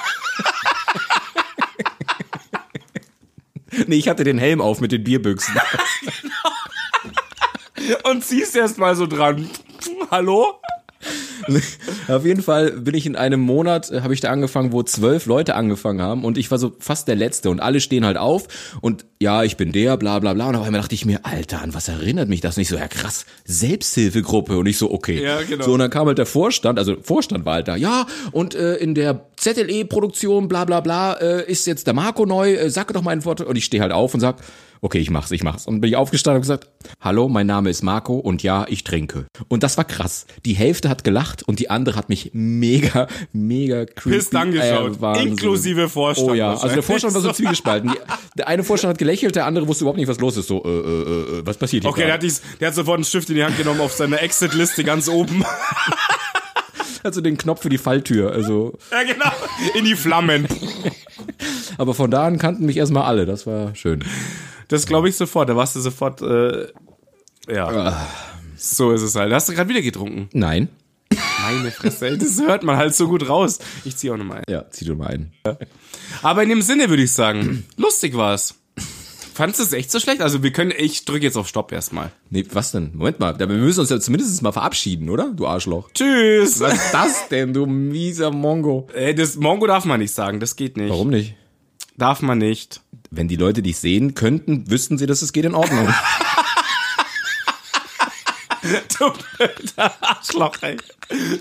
[3.85, 5.53] nee, ich hatte den Helm auf mit den Bierbüchsen.
[8.03, 9.49] Und ziehst erst mal so dran.
[10.09, 10.59] Hallo?
[12.07, 15.25] Auf jeden Fall bin ich in einem Monat, äh, habe ich da angefangen, wo zwölf
[15.25, 18.47] Leute angefangen haben und ich war so fast der Letzte und alle stehen halt auf
[18.81, 21.61] und ja, ich bin der, bla bla bla und auf einmal dachte ich mir, Alter,
[21.61, 22.57] an was erinnert mich das?
[22.57, 25.23] Und ich so, ja krass, Selbsthilfegruppe und ich so, okay.
[25.23, 25.63] Ja, genau.
[25.63, 28.75] So und dann kam halt der Vorstand, also Vorstand war halt da, ja und äh,
[28.75, 33.01] in der ZLE-Produktion, bla bla bla, äh, ist jetzt der Marco neu, äh, sag doch
[33.01, 34.37] mal ein Wort und ich stehe halt auf und sag,
[34.81, 35.67] okay, ich mach's, ich mach's.
[35.67, 36.67] Und bin ich aufgestanden und gesagt,
[36.99, 39.27] hallo, mein Name ist Marco und ja, ich trinke.
[39.47, 40.25] Und das war krass.
[40.45, 44.99] Die Hälfte hat gelacht und die andere hat mich mega, mega creepy Pisst angeschaut.
[44.99, 45.29] Wahnsinn.
[45.29, 46.83] Inklusive Vorstand Oh ja, also der.
[46.83, 47.91] Vorstand war so zwiegespalten.
[47.91, 47.97] Die,
[48.37, 50.47] der eine Vorstand hat gelächelt, der andere wusste überhaupt nicht, was los ist.
[50.47, 53.05] So, äh, äh, äh, was passiert hier Okay, der hat, dies, der hat sofort einen
[53.05, 55.45] Stift in die Hand genommen auf seiner Exit-Liste ganz oben.
[57.03, 58.31] Also den Knopf für die Falltür.
[58.31, 59.31] Also, ja, genau.
[59.73, 60.47] In die Flammen.
[61.79, 63.25] aber von da an kannten mich erstmal alle.
[63.25, 64.03] Das war schön.
[64.71, 65.49] Das glaube ich sofort.
[65.49, 66.67] Da warst du sofort, äh,
[67.49, 68.07] ja.
[68.55, 69.33] So ist es halt.
[69.33, 70.29] Hast du gerade wieder getrunken?
[70.33, 70.69] Nein.
[71.43, 73.59] Meine Fresse, das hört man halt so gut raus.
[73.83, 74.43] Ich zieh auch nochmal ein.
[74.47, 75.33] Ja, zieh du mal ein.
[76.21, 78.55] Aber in dem Sinne würde ich sagen, lustig war's.
[79.33, 80.21] Fandest du es echt so schlecht?
[80.21, 82.11] Also wir können, ich drücke jetzt auf Stopp erstmal.
[82.29, 82.91] Nee, was denn?
[82.93, 85.33] Moment mal, wir müssen uns ja zumindest mal verabschieden, oder?
[85.33, 85.89] Du Arschloch.
[85.93, 86.61] Tschüss.
[86.61, 88.87] Was ist das denn, du mieser Mongo?
[88.93, 90.91] Ey, das Mongo darf man nicht sagen, das geht nicht.
[90.91, 91.35] Warum nicht?
[91.97, 92.81] Darf man nicht.
[93.13, 95.93] Wenn die Leute dich sehen könnten, wüssten sie, dass es geht in Ordnung.
[98.99, 100.77] Du blöder Arschloch, ey.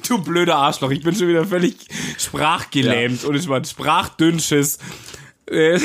[0.09, 0.91] Du blöder Arschloch.
[0.91, 1.77] Ich bin schon wieder völlig
[2.19, 4.79] sprachgelähmt und ich war Sprachdünnschiss.
[5.47, 5.79] Äh,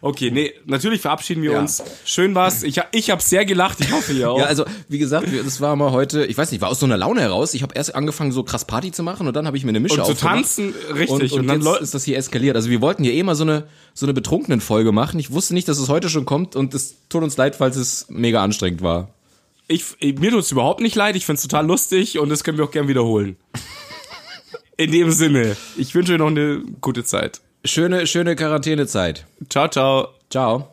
[0.00, 1.58] Okay, nee, natürlich verabschieden wir Ja.
[1.60, 1.82] uns.
[2.04, 2.62] Schön war's.
[2.62, 3.80] Ich, ich habe sehr gelacht.
[3.80, 4.38] Ich hoffe, ihr auch.
[4.38, 6.86] Ja, also wie gesagt, wir- das war mal heute, ich weiß nicht, war aus so
[6.86, 7.54] einer Laune heraus.
[7.54, 9.80] Ich habe erst angefangen, so krass Party zu machen und dann habe ich mir eine
[9.80, 11.10] Mische und zu tanzen, richtig.
[11.10, 12.56] Und, und, Und, dann jetzt ist das hier eskaliert.
[12.56, 15.18] Also wir wollten hier eh mal so eine so eine betrunkenen Folge machen.
[15.20, 18.06] Ich wusste nicht, dass es heute schon kommt und es tut uns leid, falls es
[18.08, 19.08] mega anstrengend war.
[19.68, 21.14] Ich, mir tut's überhaupt nicht leid.
[21.16, 23.36] Ich find's total lustig und das können wir auch gern wiederholen.
[24.76, 27.40] In dem Sinne, ich wünsche euch noch eine gute Zeit.
[27.64, 29.26] Schöne schöne Quarantänezeit.
[29.48, 30.08] Ciao, ciao.
[30.30, 30.69] Ciao.